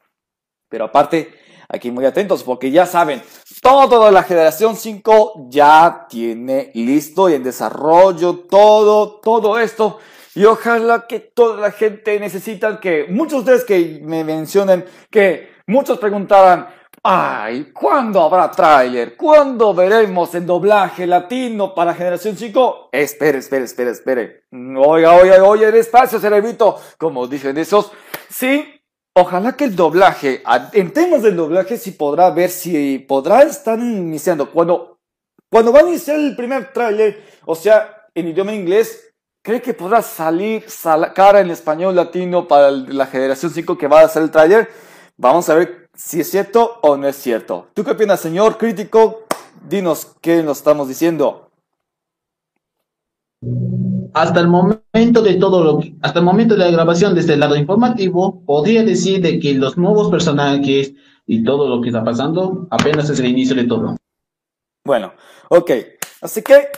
Pero 0.69 0.85
aparte, 0.85 1.33
aquí 1.67 1.89
muy 1.89 2.05
atentos 2.05 2.43
porque 2.43 2.69
ya 2.69 2.85
saben, 2.85 3.23
todo 3.59 4.11
la 4.11 4.21
generación 4.21 4.75
5 4.75 5.47
ya 5.49 6.05
tiene 6.07 6.69
listo 6.75 7.27
y 7.27 7.33
en 7.33 7.43
desarrollo 7.43 8.45
todo, 8.47 9.19
todo 9.21 9.57
esto. 9.57 9.97
Y 10.35 10.43
ojalá 10.45 11.07
que 11.07 11.19
toda 11.19 11.59
la 11.59 11.71
gente 11.71 12.19
necesita 12.19 12.79
que 12.79 13.05
muchos 13.09 13.45
de 13.45 13.53
ustedes 13.53 13.63
que 13.63 14.01
me 14.03 14.23
mencionen 14.23 14.85
que 15.09 15.55
muchos 15.65 15.97
preguntaban, 15.97 16.67
Ay, 17.07 17.71
¿cuándo 17.71 18.19
habrá 18.19 18.49
tráiler? 18.49 19.15
¿Cuándo 19.15 19.75
veremos 19.75 20.33
el 20.33 20.43
doblaje 20.43 21.05
latino 21.05 21.75
para 21.75 21.93
Generación 21.93 22.35
5? 22.35 22.89
Espere, 22.91 23.37
espere, 23.37 23.65
espere, 23.65 23.91
espere. 23.91 24.45
Oiga, 24.51 25.13
oiga, 25.13 25.43
oiga, 25.43 25.69
despacio, 25.69 26.19
cerebrito. 26.19 26.79
Como 26.97 27.27
dicen 27.27 27.59
esos. 27.59 27.91
Sí, 28.27 28.81
ojalá 29.13 29.55
que 29.55 29.65
el 29.65 29.75
doblaje, 29.75 30.41
en 30.73 30.91
temas 30.93 31.21
del 31.21 31.35
doblaje, 31.35 31.77
si 31.77 31.91
podrá 31.91 32.31
ver 32.31 32.49
si 32.49 32.97
podrá 32.97 33.43
estar 33.43 33.77
iniciando. 33.77 34.49
Cuando, 34.49 34.97
cuando 35.47 35.71
va 35.71 35.81
a 35.81 35.87
iniciar 35.87 36.17
el 36.17 36.35
primer 36.35 36.73
tráiler, 36.73 37.23
o 37.45 37.53
sea, 37.53 38.07
en 38.15 38.29
idioma 38.29 38.51
inglés, 38.51 39.04
¿cree 39.45 39.61
que 39.61 39.75
podrá 39.75 40.01
salir 40.01 40.65
cara 41.13 41.39
en 41.39 41.51
español 41.51 41.95
latino 41.95 42.47
para 42.47 42.71
la 42.71 43.05
Generación 43.05 43.51
5 43.51 43.77
que 43.77 43.87
va 43.87 44.01
a 44.01 44.05
hacer 44.05 44.23
el 44.23 44.31
tráiler? 44.31 44.67
Vamos 45.17 45.47
a 45.49 45.55
ver 45.55 45.87
si 45.93 46.19
es 46.19 46.31
cierto 46.31 46.79
o 46.81 46.97
no 46.97 47.07
es 47.07 47.15
cierto. 47.15 47.67
¿Tú 47.75 47.83
qué 47.83 47.91
opinas, 47.91 48.19
señor 48.19 48.57
crítico? 48.57 49.27
Dinos 49.69 50.15
qué 50.19 50.41
nos 50.41 50.57
estamos 50.57 50.87
diciendo. 50.87 51.51
Hasta 54.15 54.39
el 54.39 54.47
momento 54.47 55.21
de 55.21 55.35
todo 55.35 55.63
lo 55.63 55.79
que, 55.79 55.95
hasta 56.01 56.19
el 56.19 56.25
momento 56.25 56.55
de 56.55 56.65
la 56.65 56.71
grabación 56.71 57.13
desde 57.13 57.33
el 57.33 57.39
lado 57.41 57.55
informativo, 57.55 58.43
podría 58.45 58.83
decir 58.83 59.21
de 59.21 59.39
que 59.39 59.53
los 59.53 59.77
nuevos 59.77 60.09
personajes 60.09 60.93
y 61.27 61.43
todo 61.43 61.69
lo 61.69 61.81
que 61.81 61.89
está 61.89 62.03
pasando 62.03 62.67
apenas 62.71 63.11
es 63.11 63.19
el 63.19 63.27
inicio 63.27 63.55
de 63.55 63.65
todo. 63.65 63.95
Bueno, 64.83 65.13
ok. 65.49 65.71
Así 66.21 66.41
que 66.41 66.69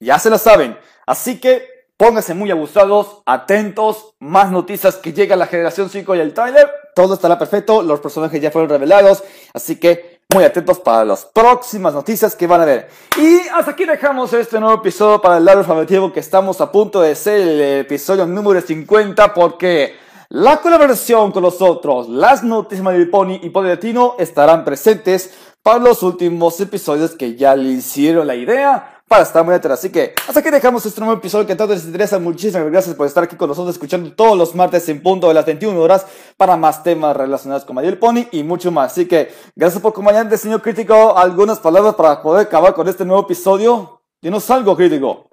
ya 0.00 0.18
se 0.18 0.30
lo 0.30 0.38
saben. 0.38 0.76
Así 1.06 1.38
que 1.38 1.77
pónganse 1.98 2.32
muy 2.32 2.50
abusados, 2.50 3.22
atentos, 3.26 4.14
más 4.20 4.50
noticias 4.50 4.96
que 4.96 5.12
llega 5.12 5.36
la 5.36 5.48
generación 5.48 5.90
5 5.90 6.14
y 6.14 6.20
el 6.20 6.32
trailer 6.32 6.70
todo 6.94 7.14
estará 7.14 7.38
perfecto, 7.38 7.82
los 7.82 8.00
personajes 8.00 8.40
ya 8.40 8.50
fueron 8.50 8.70
revelados, 8.70 9.22
así 9.52 9.78
que 9.78 10.20
muy 10.32 10.44
atentos 10.44 10.78
para 10.78 11.04
las 11.04 11.24
próximas 11.24 11.94
noticias 11.94 12.36
que 12.36 12.46
van 12.46 12.60
a 12.60 12.64
ver. 12.64 12.88
Y 13.16 13.48
hasta 13.48 13.72
aquí 13.72 13.84
dejamos 13.84 14.32
este 14.32 14.60
nuevo 14.60 14.76
episodio 14.76 15.20
para 15.20 15.38
el 15.38 15.44
lado 15.44 15.60
informativo 15.60 16.12
que 16.12 16.20
estamos 16.20 16.60
a 16.60 16.70
punto 16.70 17.00
de 17.00 17.14
ser 17.14 17.40
el 17.40 17.60
episodio 17.80 18.26
número 18.26 18.60
50 18.60 19.34
porque 19.34 19.94
la 20.28 20.58
colaboración 20.58 21.32
con 21.32 21.42
nosotros, 21.42 22.08
las 22.08 22.44
noticias 22.44 22.96
de 22.96 23.06
Pony 23.06 23.40
y 23.42 23.50
Pony 23.50 23.68
Latino 23.68 24.14
estarán 24.18 24.64
presentes 24.64 25.32
para 25.62 25.78
los 25.78 26.02
últimos 26.02 26.60
episodios 26.60 27.12
que 27.12 27.34
ya 27.34 27.56
le 27.56 27.70
hicieron 27.70 28.26
la 28.26 28.34
idea 28.34 28.97
para 29.08 29.22
estar 29.22 29.42
muy 29.44 29.54
atrás. 29.54 29.78
Así 29.78 29.90
que 29.90 30.12
hasta 30.28 30.40
aquí 30.40 30.50
dejamos 30.50 30.84
este 30.84 31.00
nuevo 31.00 31.16
episodio 31.16 31.46
que 31.46 31.56
todos 31.56 31.70
les 31.70 31.86
interesa. 31.86 32.18
Muchísimas 32.18 32.70
gracias 32.70 32.94
por 32.94 33.06
estar 33.06 33.24
aquí 33.24 33.36
con 33.36 33.48
nosotros 33.48 33.74
escuchando 33.74 34.12
todos 34.12 34.36
los 34.36 34.54
martes 34.54 34.86
en 34.90 35.02
punto 35.02 35.28
de 35.28 35.34
las 35.34 35.46
21 35.46 35.80
horas 35.80 36.06
para 36.36 36.56
más 36.56 36.82
temas 36.82 37.16
relacionados 37.16 37.64
con 37.64 37.74
Mayor 37.74 37.98
Pony 37.98 38.26
y 38.30 38.42
mucho 38.42 38.70
más. 38.70 38.92
Así 38.92 39.08
que 39.08 39.30
gracias 39.56 39.80
por 39.80 39.90
acompañarme, 39.90 40.36
señor 40.36 40.60
crítico. 40.60 41.16
Algunas 41.16 41.58
palabras 41.58 41.94
para 41.94 42.22
poder 42.22 42.46
acabar 42.46 42.74
con 42.74 42.86
este 42.86 43.04
nuevo 43.04 43.22
episodio. 43.22 44.02
Dinos 44.20 44.48
algo, 44.50 44.76
crítico. 44.76 45.28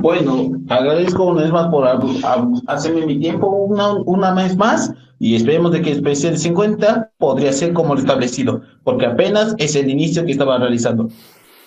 Bueno, 0.00 0.50
agradezco 0.68 1.24
una 1.24 1.42
vez 1.42 1.50
más 1.50 1.68
por 1.68 1.86
hacerme 2.68 3.04
mi 3.04 3.18
tiempo 3.18 3.48
una, 3.48 3.92
una 3.92 4.32
vez 4.32 4.56
más 4.56 4.92
y 5.18 5.34
esperemos 5.34 5.72
de 5.72 5.82
que 5.82 5.90
el 5.90 5.96
especial 5.96 6.38
50 6.38 7.12
podría 7.18 7.52
ser 7.52 7.72
como 7.72 7.94
lo 7.94 8.00
establecido, 8.00 8.62
porque 8.84 9.06
apenas 9.06 9.54
es 9.58 9.74
el 9.74 9.90
inicio 9.90 10.24
que 10.24 10.32
estaba 10.32 10.58
realizando. 10.58 11.08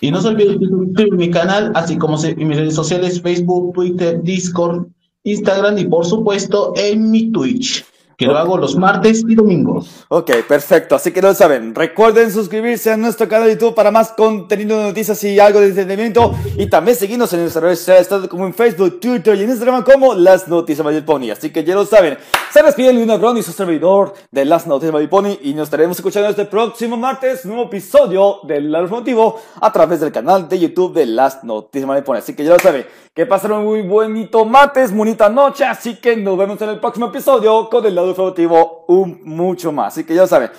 Y 0.02 0.10
no 0.10 0.20
se 0.20 0.28
olviden 0.28 0.58
de 0.58 0.66
suscribir 0.66 1.14
mi 1.14 1.30
canal, 1.30 1.70
así 1.76 1.96
como 1.96 2.22
en 2.22 2.48
mis 2.48 2.58
redes 2.58 2.74
sociales, 2.74 3.22
Facebook, 3.22 3.72
Twitter, 3.72 4.20
Discord, 4.22 4.88
Instagram 5.22 5.78
y 5.78 5.84
por 5.84 6.04
supuesto 6.04 6.74
en 6.76 7.08
mi 7.08 7.30
Twitch 7.30 7.84
que 8.22 8.32
lo 8.32 8.38
hago 8.38 8.56
los 8.56 8.76
martes 8.76 9.24
y 9.28 9.34
domingos. 9.34 10.04
Ok, 10.08 10.30
perfecto. 10.48 10.94
Así 10.94 11.10
que 11.10 11.20
lo 11.20 11.34
saben. 11.34 11.74
Recuerden 11.74 12.30
suscribirse 12.30 12.92
a 12.92 12.96
nuestro 12.96 13.28
canal 13.28 13.48
de 13.48 13.54
YouTube 13.54 13.74
para 13.74 13.90
más 13.90 14.12
contenido 14.12 14.78
de 14.78 14.84
noticias 14.84 15.22
y 15.24 15.40
algo 15.40 15.60
de 15.60 15.68
entretenimiento. 15.68 16.32
Y 16.56 16.66
también 16.66 16.96
seguirnos 16.96 17.32
en 17.32 17.40
nuestras 17.40 17.62
redes 17.64 17.78
sociales, 17.80 18.28
como 18.28 18.46
en 18.46 18.54
Facebook, 18.54 19.00
Twitter 19.00 19.36
y 19.36 19.42
en 19.42 19.50
Instagram 19.50 19.82
como 19.82 20.14
Las 20.14 20.46
Noticias 20.48 20.86
Pony. 21.02 21.30
Así 21.32 21.50
que 21.50 21.64
ya 21.64 21.74
lo 21.74 21.84
saben. 21.84 22.16
Se 22.52 22.62
despide 22.62 22.92
Luna 22.92 23.16
Brown 23.16 23.36
y 23.38 23.42
su 23.42 23.52
servidor 23.52 24.14
de 24.30 24.44
Las 24.44 24.66
Noticias 24.66 25.08
Pony. 25.08 25.38
Y 25.42 25.54
nos 25.54 25.64
estaremos 25.64 25.96
escuchando 25.96 26.28
este 26.28 26.44
próximo 26.44 26.96
martes, 26.96 27.44
nuevo 27.44 27.64
episodio 27.64 28.40
del 28.44 28.70
Motivo 28.88 29.40
a 29.60 29.72
través 29.72 30.00
del 30.00 30.12
canal 30.12 30.48
de 30.48 30.58
YouTube 30.58 30.94
de 30.94 31.06
Las 31.06 31.42
Noticias 31.42 32.02
Pony. 32.02 32.16
Así 32.16 32.34
que 32.34 32.44
ya 32.44 32.52
lo 32.52 32.58
saben. 32.58 32.86
Que 33.14 33.26
pasen 33.26 33.52
un 33.52 33.64
muy 33.64 33.82
bonito 33.82 34.44
martes, 34.44 34.94
bonita 34.94 35.28
noche. 35.28 35.64
Así 35.64 35.96
que 35.96 36.16
nos 36.16 36.38
vemos 36.38 36.60
en 36.62 36.70
el 36.70 36.80
próximo 36.80 37.06
episodio 37.06 37.68
con 37.68 37.84
el 37.84 37.94
lado 37.94 38.11
informativo 38.12 38.84
un 38.88 39.20
mucho 39.24 39.72
más. 39.72 39.94
Así 39.94 40.04
que 40.04 40.14
ya 40.14 40.26
saben. 40.26 40.50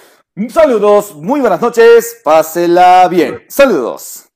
Saludos, 0.49 1.15
muy 1.15 1.39
buenas 1.39 1.61
noches, 1.61 2.21
pásela 2.23 3.07
bien. 3.07 3.43
Saludos. 3.47 4.32